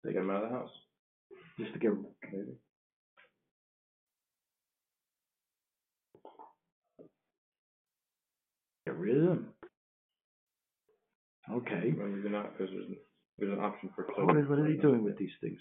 They 0.02 0.12
get 0.12 0.18
them 0.18 0.30
out 0.30 0.44
of 0.44 0.50
the 0.50 0.56
house, 0.56 0.70
Just 1.58 1.72
to 1.72 1.78
get, 1.78 1.92
maybe. 2.32 2.58
get 8.86 8.96
rid 8.96 9.16
of 9.16 9.24
them. 9.24 9.46
Okay. 11.52 11.94
They're 11.96 12.30
not, 12.30 12.56
because 12.56 12.72
there's, 12.72 12.98
there's 13.38 13.52
an 13.52 13.60
option 13.64 13.90
for. 13.94 14.04
What 14.16 14.36
are, 14.36 14.42
what 14.42 14.58
are 14.58 14.68
they 14.68 14.80
doing 14.80 15.04
with 15.04 15.16
these 15.18 15.30
things? 15.40 15.58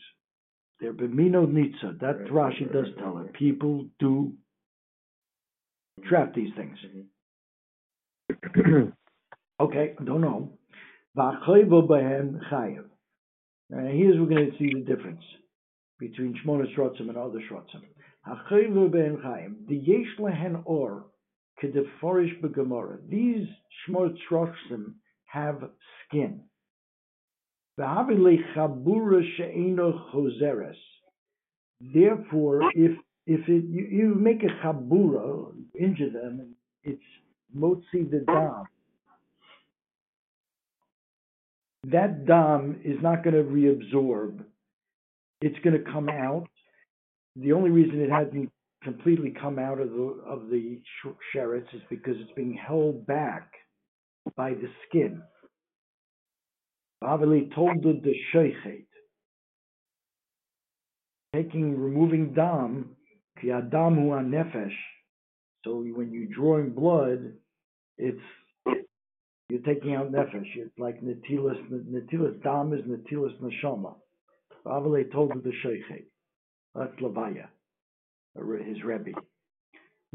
They're 0.79 0.93
b'mino 0.93 1.45
nitza. 1.45 1.99
That 1.99 2.31
Right, 2.31 2.53
Rashi 2.53 2.61
right, 2.61 2.73
does 2.73 2.85
right, 2.85 2.97
tell 2.97 3.13
right. 3.13 3.25
it. 3.27 3.33
People 3.33 3.87
do 3.99 4.33
trap 6.07 6.33
these 6.33 6.51
things. 6.55 6.77
Mm-hmm. 8.31 8.89
Okay, 9.59 9.93
don't 10.03 10.21
know. 10.21 10.57
V'achayvo 11.15 11.87
b'hem 11.87 12.39
chayev. 12.51 12.85
And 13.69 13.87
here's 13.97 14.19
we're 14.19 14.27
going 14.27 14.51
to 14.51 14.57
see 14.57 14.73
the 14.73 14.81
difference 14.81 15.21
between 15.99 16.35
Shmona 16.43 16.65
Shrotzim 16.75 17.09
and 17.09 17.17
other 17.17 17.39
Shrotzim. 17.49 17.81
Hachayvo 18.27 18.89
b'hem 18.89 19.21
chayev. 19.23 19.67
The 19.67 19.75
yesh 19.75 20.19
lehen 20.19 20.61
or 20.65 21.05
kedeforish 21.61 22.41
b'gemara. 22.41 22.97
These 23.09 23.47
Shmona 23.87 24.15
Shrotzim 24.29 24.93
have 25.25 25.69
skin. 26.07 26.41
Therefore, 31.93 32.71
if 32.75 32.97
if 33.25 33.47
it, 33.47 33.63
you, 33.69 33.87
you 33.89 34.15
make 34.15 34.43
a 34.43 34.65
chabura, 34.65 35.53
injure 35.79 36.09
them, 36.09 36.55
it's 36.83 37.01
motzi 37.57 38.09
the 38.11 38.23
dam. 38.27 38.65
That 41.85 42.25
dam 42.25 42.81
is 42.83 42.97
not 43.01 43.23
going 43.23 43.35
to 43.35 43.43
reabsorb. 43.43 44.43
It's 45.45 45.59
going 45.59 45.77
to 45.77 45.91
come 45.91 46.07
out. 46.07 46.47
The 47.35 47.51
only 47.51 47.69
reason 47.69 47.99
it 47.99 48.09
hasn't 48.09 48.49
completely 48.81 49.35
come 49.41 49.59
out 49.59 49.77
of 49.81 49.89
the 49.89 50.23
of 50.25 50.47
the 50.49 50.79
sh- 51.03 51.37
is 51.37 51.81
because 51.89 52.15
it's 52.17 52.31
being 52.33 52.53
held 52.53 53.05
back 53.05 53.51
by 54.37 54.51
the 54.51 54.69
skin. 54.87 55.21
Bavali 57.03 57.53
told 57.53 57.83
the 57.83 58.13
sheichet, 58.33 58.85
taking 61.35 61.77
removing 61.77 62.33
dam, 62.33 62.95
ki 63.41 63.51
adam 63.51 63.95
hu 63.95 64.11
nefesh. 64.11 64.77
So 65.65 65.83
when 65.93 66.13
you're 66.13 66.33
drawing 66.33 66.69
blood, 66.69 67.33
it's 67.97 68.21
you're 69.49 69.61
taking 69.65 69.93
out 69.93 70.09
nefesh. 70.09 70.55
It's 70.55 70.79
like 70.79 71.01
netilas 71.01 71.59
netilas 71.69 72.41
dam 72.43 72.71
is 72.71 72.85
netilas 72.85 73.37
neshama. 73.41 73.95
Bavali 74.65 75.11
told 75.11 75.31
the 75.43 75.51
sheichet. 75.63 76.05
That's 76.75 76.93
Levaya, 77.01 77.47
uh, 78.37 78.63
his 78.63 78.83
rebbe. 78.83 79.11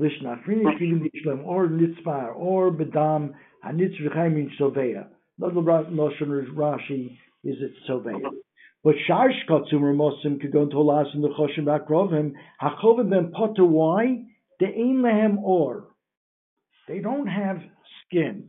Lishna 0.01 0.43
frini 0.45 0.79
kivin 0.79 1.03
dishlem 1.03 1.45
or 1.45 1.69
nitzvar 1.69 2.35
or 2.37 2.71
bedam 2.71 3.35
hanitz 3.65 4.01
v'chaim 4.01 4.37
in 4.37 4.51
soveya. 4.59 5.07
Not 5.39 5.55
the 5.55 5.61
Lashon 5.61 6.47
Rashi 6.55 7.19
is 7.45 7.57
it 7.61 7.73
soveya. 7.89 8.31
But 8.85 8.95
shar 9.07 9.31
shkatzum 9.31 9.81
ramosim 9.81 10.41
could 10.41 10.53
go 10.53 10.63
into 10.63 10.81
las 10.81 11.09
in 11.15 11.21
the 11.21 11.29
choshim 11.29 11.65
akrovim 11.65 12.33
hachovim 12.63 13.11
ben 13.11 13.33
potter. 13.33 13.65
Why? 13.65 14.25
They 14.61 14.67
ain 14.67 15.03
lehem 15.03 15.39
or. 15.39 15.89
They 16.87 17.01
don't 17.01 17.27
have 17.27 17.59
skin. 18.07 18.49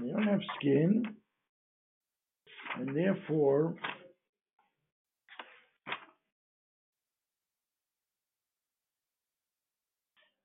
They 0.00 0.10
don't 0.10 0.22
have 0.22 0.40
skin, 0.58 1.02
and 2.76 2.96
therefore 2.96 3.74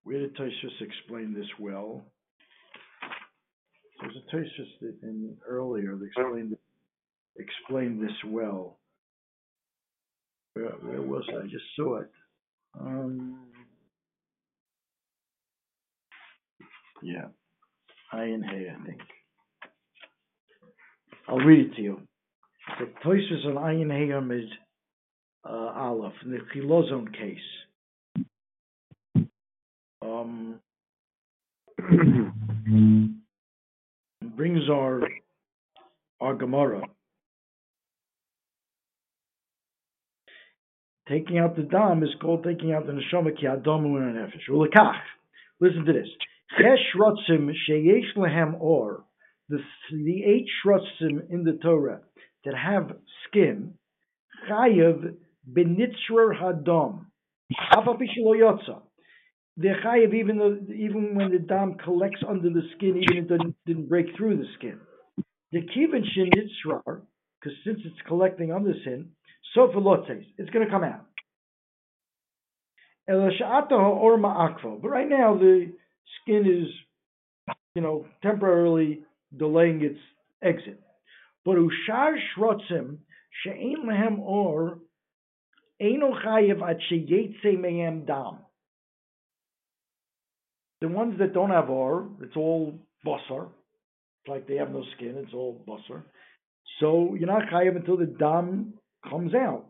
where 0.03 0.19
did 0.19 0.35
Tosfos 0.35 0.81
explain 0.81 1.33
this 1.33 1.47
well? 1.59 2.03
There's 4.01 4.15
a 4.15 4.35
Tosfos 4.35 4.79
that 4.81 4.97
in 5.03 5.37
earlier 5.47 5.95
that 5.95 6.05
explained 6.05 6.57
explained 7.37 8.01
this 8.03 8.17
well. 8.27 8.79
Where, 10.53 10.69
where 10.69 11.01
was? 11.01 11.23
I 11.29 11.43
just 11.43 11.65
saw 11.75 11.97
it. 11.97 12.11
Um, 12.79 13.47
yeah, 17.01 17.27
Ayin 18.13 18.43
Hay, 18.43 18.67
I 18.69 18.85
think. 18.85 19.01
I'll 21.27 21.37
read 21.37 21.71
it 21.71 21.75
to 21.75 21.81
you. 21.81 22.01
The 22.79 22.85
Tosfos 23.03 23.45
on 23.45 23.55
Ayin 23.55 23.87
Hayam 23.87 24.37
is 24.37 24.49
uh, 25.45 25.49
Aleph, 25.75 26.13
in 26.25 26.31
the 26.31 26.39
Chilozon 26.55 27.13
case. 27.13 27.37
Um, 30.01 30.59
brings 34.35 34.69
our 34.69 35.01
our 36.21 36.35
Gemara. 36.35 36.81
Taking 41.09 41.37
out 41.37 41.57
the 41.57 41.63
dam 41.63 42.01
is 42.03 42.09
called 42.21 42.45
taking 42.45 42.71
out 42.71 42.85
the 42.85 42.93
neshama 42.93 43.37
ki 43.37 43.45
adamu 43.45 43.99
nefesh. 43.99 44.49
Ulekach. 44.49 45.01
Listen 45.59 45.83
to 45.85 45.93
this. 45.93 46.07
Chesh 46.57 46.95
rotzim 46.97 47.51
sheyesh 47.69 48.15
lehem 48.15 48.55
or. 48.59 49.03
The, 49.53 49.61
the 49.91 50.23
eight 50.23 50.47
shrotzim 50.65 51.29
in 51.29 51.43
the 51.43 51.59
Torah 51.61 51.99
that 52.43 52.55
have 52.55 52.97
skin, 53.27 53.75
chayev 54.49 55.13
benitzrer 55.47 56.33
hadam. 56.41 57.05
They're 59.55 59.81
chayev 59.85 60.13
even 60.15 60.37
though, 60.39 60.57
even 60.75 61.13
when 61.13 61.29
the 61.31 61.37
dam 61.37 61.75
collects 61.75 62.23
under 62.27 62.49
the 62.49 62.63
skin, 62.75 62.97
even 62.97 63.17
if 63.17 63.25
it 63.25 63.27
didn't, 63.27 63.55
didn't 63.67 63.89
break 63.89 64.07
through 64.17 64.37
the 64.37 64.47
skin. 64.57 64.79
The 65.51 65.59
kivin 65.59 66.03
shenitzrar, 66.17 67.01
because 67.39 67.55
since 67.63 67.79
it's 67.85 68.01
collecting 68.07 68.51
under 68.51 68.73
sin, 68.83 69.11
sofilotes, 69.55 70.25
it's 70.39 70.49
going 70.49 70.65
to 70.65 70.71
come 70.71 70.83
out. 70.83 71.05
But 73.05 73.13
right 74.89 75.09
now 75.09 75.37
the 75.37 75.71
skin 76.21 76.43
is, 76.47 77.55
you 77.75 77.83
know, 77.83 78.07
temporarily 78.23 79.03
delaying 79.37 79.83
its 79.83 79.99
exit. 80.41 80.79
But 81.45 81.57
ushar 81.57 82.15
shrotzim 82.37 82.97
she'ein 83.43 83.85
lehem 83.87 84.19
or 84.19 84.79
eino 85.81 86.11
chayev 86.23 86.61
at 86.61 86.77
sheyetze 86.91 87.57
mehem 87.57 88.05
dam. 88.05 88.39
The 90.81 90.87
ones 90.89 91.17
that 91.19 91.33
don't 91.33 91.49
have 91.49 91.69
or, 91.69 92.09
it's 92.21 92.35
all 92.35 92.73
basar. 93.05 93.47
It's 93.47 94.27
like 94.27 94.47
they 94.47 94.55
have 94.55 94.71
no 94.71 94.83
skin, 94.95 95.15
it's 95.17 95.33
all 95.33 95.63
basar. 95.67 96.03
So 96.79 97.15
you're 97.17 97.27
not 97.27 97.49
chayev 97.51 97.75
until 97.75 97.97
the 97.97 98.05
dam 98.05 98.73
comes 99.09 99.33
out. 99.33 99.65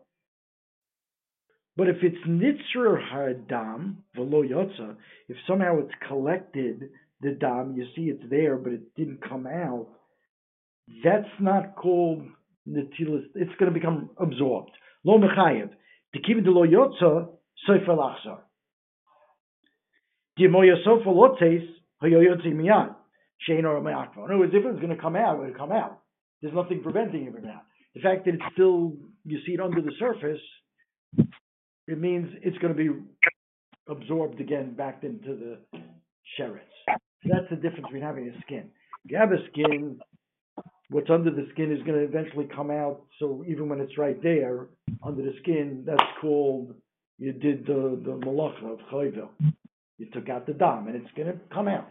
But 1.75 1.87
if 1.87 1.97
it's 2.03 2.17
nitzrer 2.27 2.99
hadam 3.11 3.95
v'lo 4.15 4.47
yotza, 4.47 4.95
if 5.27 5.37
somehow 5.47 5.79
it's 5.79 5.93
collected 6.07 6.89
the 7.23 7.31
dam, 7.31 7.75
you 7.75 7.85
see 7.95 8.03
it's 8.03 8.23
there, 8.29 8.57
but 8.57 8.73
it 8.73 8.95
didn't 8.95 9.27
come 9.27 9.47
out. 9.47 9.87
That's 11.03 11.29
not 11.39 11.75
called 11.75 12.23
netilas. 12.67 13.23
It's 13.35 13.55
going 13.59 13.71
to 13.73 13.79
become 13.79 14.09
absorbed. 14.17 14.71
Lo 15.03 15.17
mechayev. 15.17 15.69
Keep 16.13 16.37
it 16.37 16.45
lo 16.45 16.65
yotza 16.65 17.29
sefer 17.65 17.93
lachzar. 17.93 18.39
Dimoya 20.39 20.75
sofer 20.85 21.07
lotes 21.07 21.63
hayoyotzi 22.03 22.53
miyad. 22.53 22.95
Shein 23.47 23.63
or 23.65 23.81
me'akva. 23.81 24.17
In 24.17 24.23
other 24.23 24.37
words, 24.37 24.53
if 24.53 24.63
it's 24.65 24.79
going 24.79 24.95
to 24.95 25.01
come 25.01 25.15
out, 25.15 25.43
it 25.43 25.47
will 25.47 25.57
come 25.57 25.71
out. 25.71 25.99
There's 26.41 26.53
nothing 26.53 26.81
preventing 26.81 27.25
it 27.25 27.33
from 27.33 27.45
out. 27.45 27.63
The 27.95 28.01
fact 28.01 28.25
that 28.25 28.35
it's 28.35 28.43
still, 28.53 28.93
you 29.25 29.39
see 29.45 29.53
it 29.53 29.59
under 29.59 29.81
the 29.81 29.91
surface, 29.99 30.41
it 31.87 31.99
means 31.99 32.29
it's 32.41 32.57
going 32.59 32.75
to 32.75 32.77
be 32.77 32.89
absorbed 33.87 34.39
again 34.39 34.73
back 34.75 35.03
into 35.03 35.35
the 35.35 35.79
sherets. 36.39 36.59
That's 37.25 37.49
the 37.49 37.55
difference 37.55 37.85
between 37.85 38.03
having 38.03 38.27
a 38.29 38.41
skin. 38.41 38.69
If 39.05 39.11
you 39.11 39.17
have 39.17 39.31
a 39.31 39.47
skin, 39.51 39.99
what's 40.89 41.09
under 41.09 41.31
the 41.31 41.47
skin 41.53 41.71
is 41.71 41.81
going 41.83 41.97
to 41.97 42.03
eventually 42.03 42.47
come 42.53 42.71
out. 42.71 43.01
So 43.19 43.43
even 43.47 43.69
when 43.69 43.79
it's 43.79 43.97
right 43.97 44.21
there 44.21 44.67
under 45.05 45.21
the 45.21 45.33
skin, 45.41 45.83
that's 45.85 46.01
called 46.21 46.73
you 47.17 47.31
did 47.31 47.65
the 47.65 48.01
the 48.03 48.11
malacha 48.11 48.73
of 48.73 48.79
chayvel. 48.91 49.29
You 49.97 50.07
took 50.11 50.29
out 50.29 50.45
the 50.45 50.53
dam, 50.53 50.87
and 50.87 50.95
it's 50.95 51.13
going 51.15 51.27
to 51.27 51.39
come 51.53 51.67
out. 51.67 51.89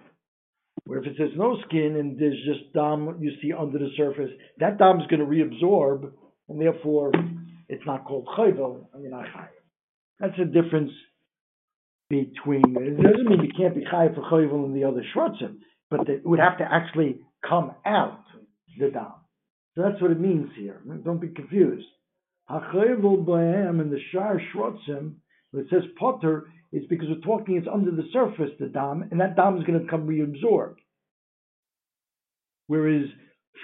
Where 0.85 0.99
if 0.99 1.07
it 1.07 1.15
says 1.17 1.31
no 1.37 1.57
skin 1.69 1.97
and 1.97 2.19
there's 2.19 2.39
just 2.45 2.73
dam 2.73 3.17
you 3.21 3.33
see 3.41 3.53
under 3.53 3.79
the 3.79 3.91
surface, 3.97 4.31
that 4.59 4.79
dam 4.79 5.01
is 5.01 5.07
going 5.07 5.21
to 5.21 5.27
reabsorb, 5.27 6.11
and 6.49 6.61
therefore 6.61 7.13
it's 7.69 7.87
not 7.87 8.05
called 8.05 8.29
chayvel, 8.37 8.87
and 8.93 9.03
you're 9.03 9.13
not. 9.13 9.27
That's 10.19 10.37
the 10.37 10.45
difference 10.45 10.91
between. 12.13 12.77
It 12.77 13.03
doesn't 13.03 13.27
mean 13.27 13.41
you 13.41 13.53
can't 13.57 13.75
be 13.75 13.87
chayiv 13.91 14.15
for 14.15 14.23
chayvel 14.31 14.67
and 14.67 14.77
the 14.77 14.85
other 14.85 15.03
shrotzim, 15.17 15.57
but 15.91 16.07
it 16.11 16.27
would 16.27 16.41
have 16.41 16.59
to 16.59 16.65
actually 16.71 17.21
come 17.49 17.73
out 17.87 18.21
the 18.79 18.91
dam. 18.91 19.13
So 19.75 19.83
that's 19.83 20.01
what 20.03 20.11
it 20.11 20.21
means 20.21 20.51
here. 20.55 20.83
Don't 21.05 21.21
be 21.21 21.29
confused. 21.29 21.87
Hachayvel 22.51 23.25
b'hem 23.25 23.81
and 23.81 23.91
the 23.91 23.99
shar 24.13 24.39
shrotzim, 24.55 25.15
it 25.55 25.67
says 25.71 25.85
potter, 25.99 26.49
is 26.71 26.83
because 26.91 27.09
we're 27.09 27.21
talking 27.21 27.57
it's 27.57 27.67
under 27.73 27.91
the 27.91 28.09
surface, 28.13 28.51
the 28.61 28.67
dam, 28.67 29.09
and 29.11 29.19
that 29.21 29.35
dam 29.35 29.57
is 29.57 29.65
going 29.65 29.81
to 29.81 29.91
come 29.91 30.07
reabsorbed. 30.07 30.77
Whereas 32.67 33.07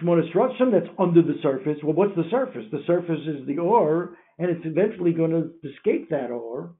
Shmona 0.01 0.33
Shrotzim, 0.33 0.73
that's 0.73 0.95
under 0.99 1.21
the 1.23 1.37
surface. 1.43 1.79
Well, 1.83 1.95
what's 1.95 2.17
the 2.17 2.29
surface? 2.31 2.65
The 2.71 2.83
surface 2.87 3.21
is 3.27 3.47
the 3.47 3.59
ore, 3.59 4.17
and 4.39 4.51
it's 4.51 4.65
eventually 4.65 5.13
going 5.13 5.31
to 5.33 5.51
escape 5.69 6.11
that 6.11 6.31
ore 6.31 6.75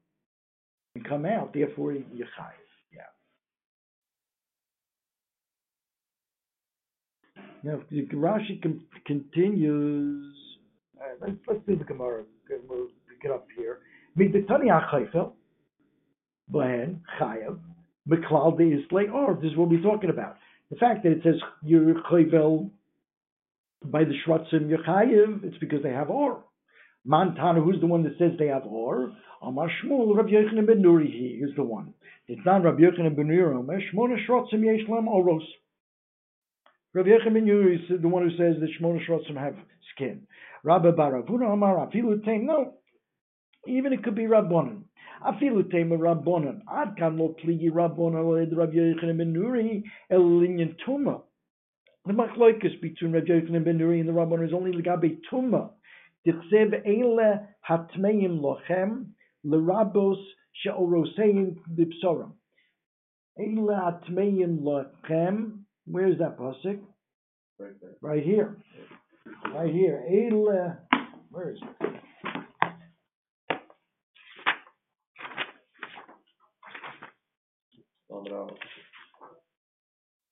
and 0.95 1.07
come 1.07 1.25
out. 1.25 1.53
Therefore, 1.53 1.91
Yechai. 1.93 2.51
Yeah. 2.93 3.01
Now, 7.63 7.81
the 7.89 8.01
Rashi 8.13 8.61
con- 8.61 8.81
continues. 9.05 10.35
Let's, 11.21 11.33
let's 11.47 11.59
do 11.67 11.75
the 11.75 11.83
Gemara. 11.83 12.23
We'll 12.67 12.87
get 13.21 13.31
up 13.31 13.47
here. 13.55 13.79
Midetani 14.17 14.67
HaChaifel, 14.67 15.31
Behen, 16.51 16.99
Chayav, 17.19 17.59
Meklal 18.09 18.57
De'islay 18.57 19.11
Or. 19.11 19.35
This 19.35 19.51
is 19.51 19.57
what 19.57 19.69
we're 19.69 19.81
talking 19.81 20.09
about. 20.09 20.37
The 20.71 20.77
fact 20.77 21.03
that 21.03 21.11
it 21.11 21.21
says 21.23 21.35
you're 21.63 21.93
by 23.85 24.03
the 24.03 24.13
Shratzim 24.25 24.69
Yechayev, 24.69 25.43
it's 25.43 25.57
because 25.59 25.81
they 25.83 25.91
have 25.91 26.09
Or. 26.09 26.43
Man 27.05 27.35
tana, 27.35 27.61
who's 27.61 27.79
the 27.79 27.87
one 27.87 28.03
that 28.03 28.17
says 28.17 28.31
they 28.37 28.47
have 28.47 28.65
Or? 28.65 29.13
Amar 29.41 29.69
Shmuel, 29.81 30.15
Rabbi 30.15 30.31
Yochanan 30.31 30.67
ben 30.67 30.83
Nuri, 30.83 31.09
he 31.09 31.41
is 31.41 31.55
the 31.55 31.63
one. 31.63 31.93
It's 32.27 32.45
not 32.45 32.63
Rabbi 32.63 32.81
Yochanan 32.81 33.15
ben 33.15 33.27
Nuri, 33.27 33.55
Omer, 33.55 33.79
Shmona 33.93 34.17
Shratzim 34.27 34.65
Yesh 34.65 34.87
Lem 34.89 35.07
Oros. 35.07 35.43
Rabbi 36.93 37.09
Yochanan 37.09 37.33
ben 37.33 37.45
Nuri 37.45 37.75
is 37.75 38.01
the 38.01 38.07
one 38.07 38.29
who 38.29 38.31
says 38.31 38.59
that 38.59 38.69
Shmona 38.79 38.99
Shratzim 39.07 39.37
have 39.37 39.55
skin. 39.95 40.27
Rabbi 40.63 40.91
Baravuna 40.91 41.53
Amar 41.53 41.87
Afilu 41.87 42.21
no. 42.43 42.73
Even 43.65 43.93
it 43.93 44.03
could 44.03 44.15
be 44.15 44.23
Rabbonin. 44.23 44.83
Afilu 45.25 45.63
Teim 45.71 45.91
Rabbonin. 45.91 46.61
Ad 46.69 46.97
kan 46.97 47.17
lo 47.17 47.33
pligi 47.41 47.71
Rabbonin 47.71 48.25
oled 48.25 48.57
Rabbi 48.57 48.73
Yochanan 48.73 49.17
ben 49.17 49.33
Nuri 49.33 49.83
el 50.09 50.19
linyan 50.19 50.75
Tuma. 50.85 51.21
The 52.05 52.11
machloikus 52.11 52.81
between 52.81 53.13
Rabbi 53.13 53.27
Yochanan 53.27 53.63
ben 53.63 53.79
Nuri 53.79 54.01
and 54.01 54.09
the 54.09 54.13
Rabbonin 54.13 54.47
is 54.47 54.53
only 54.53 54.73
legabe 54.73 55.17
Tuma. 55.31 55.69
Dichsev 56.27 56.85
eile 56.85 57.47
hatmeim 57.67 58.41
lochem 58.41 59.07
lerabos 59.45 60.21
she'oroseim 60.53 61.55
bipsoram. 61.75 62.33
Eile 63.39 63.75
hatmeim 63.79 64.59
lochem. 64.59 65.59
Where's 65.85 66.17
that 66.19 66.37
pasuk? 66.37 66.79
Right 67.57 67.71
there. 67.81 67.95
Right 68.01 68.23
here. 68.23 68.57
Right 69.53 69.73
here. 69.73 70.03
Eile. 70.11 70.77
Where 71.31 71.51
is 71.51 71.59
it? 71.61 72.01
Oh. 78.11 78.47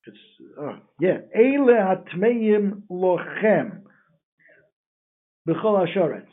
It's 0.06 0.18
uh, 0.62 0.78
yeah. 1.00 1.18
Eile 1.38 1.78
hatmeim 1.80 2.84
lochem. 2.92 3.82
B'chol 5.48 5.88
hasharetz. 5.88 6.28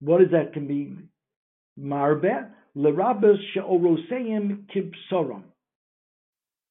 What 0.00 0.20
does 0.20 0.30
that 0.30 0.52
can 0.52 0.66
mean? 0.66 1.08
Marbe 1.78 2.48
lerabos 2.76 3.38
she'oroseim 3.52 4.66
kibsoram. 4.70 5.42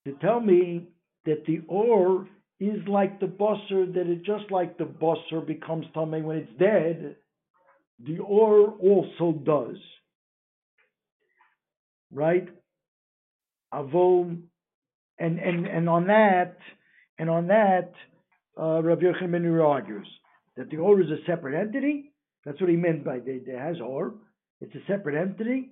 To 0.05 0.13
tell 0.21 0.39
me 0.39 0.87
that 1.25 1.45
the 1.45 1.61
or 1.67 2.27
is 2.59 2.87
like 2.87 3.19
the 3.19 3.25
busser, 3.25 3.93
that 3.93 4.07
it 4.07 4.23
just 4.23 4.49
like 4.49 4.77
the 4.77 4.85
busser 4.85 5.45
becomes 5.45 5.85
tamei 5.95 6.23
when 6.23 6.37
it's 6.37 6.59
dead, 6.59 7.17
the 8.05 8.19
or 8.19 8.69
also 8.71 9.37
does. 9.37 9.77
Right? 12.13 12.47
Avol, 13.73 14.41
and 15.19 15.39
and 15.39 15.65
and 15.65 15.89
on 15.89 16.07
that, 16.07 16.57
and 17.17 17.29
on 17.29 17.47
that, 17.47 17.91
uh, 18.57 18.81
Rav 18.81 18.99
Yochanan 18.99 19.61
argues 19.61 20.07
that 20.57 20.69
the 20.69 20.77
or 20.77 21.01
is 21.01 21.09
a 21.09 21.17
separate 21.25 21.59
entity. 21.59 22.11
That's 22.45 22.59
what 22.61 22.69
he 22.69 22.75
meant 22.75 23.03
by 23.03 23.19
the, 23.19 23.41
the 23.45 23.57
has 23.57 23.77
or. 23.81 24.13
It's 24.61 24.75
a 24.75 24.85
separate 24.87 25.19
entity, 25.19 25.71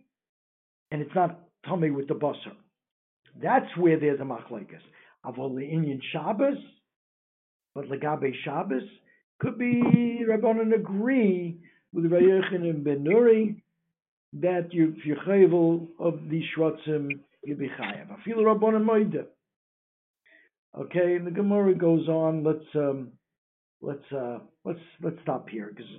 and 0.91 1.02
it's 1.02 1.15
not 1.15 1.39
tamei 1.65 1.93
with 1.93 2.08
the 2.08 2.15
busser. 2.15 2.54
That's 3.41 3.78
where 3.78 4.00
there's 4.00 4.19
a 4.19 4.24
machlekes. 4.24 4.82
Avol 5.26 5.62
Indian 5.62 6.02
Shabbos, 6.12 6.58
but 7.74 7.86
legabe 7.86 8.34
Shabbos 8.43 8.84
could 9.39 9.58
be 9.58 10.22
Rabbanon 10.30 10.76
agree 10.76 11.58
with 11.93 12.12
Rav 12.12 12.22
Yochanan 12.22 12.84
ben 12.84 13.04
Nuri 13.04 13.62
that 14.34 14.74
you 14.74 14.96
if 14.98 15.06
you're 15.06 15.17
chayvel 15.17 15.88
of 16.00 16.19
the 16.30 16.41
shrotzim 16.56 17.10
you 17.43 17.56
be 17.56 17.69
chayav. 17.69 18.12
I 18.12 18.24
feel 18.24 18.38
Rabbanon 18.38 18.84
moide. 18.84 19.26
Okay, 20.78 21.15
and 21.15 21.28
the 21.28 21.32
Gemara 21.32 21.76
goes 21.76 22.08
on. 22.08 22.43
Let's 22.43 22.65
um, 22.76 23.10
let's 23.84 24.12
uh, 24.12 24.39
let's 24.65 24.80
let's 25.02 25.17
stop 25.22 25.50
here 25.50 25.72
because 25.76 25.91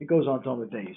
it 0.00 0.06
goes 0.06 0.26
on 0.46 0.60
the 0.60 0.66
days. 0.66 0.96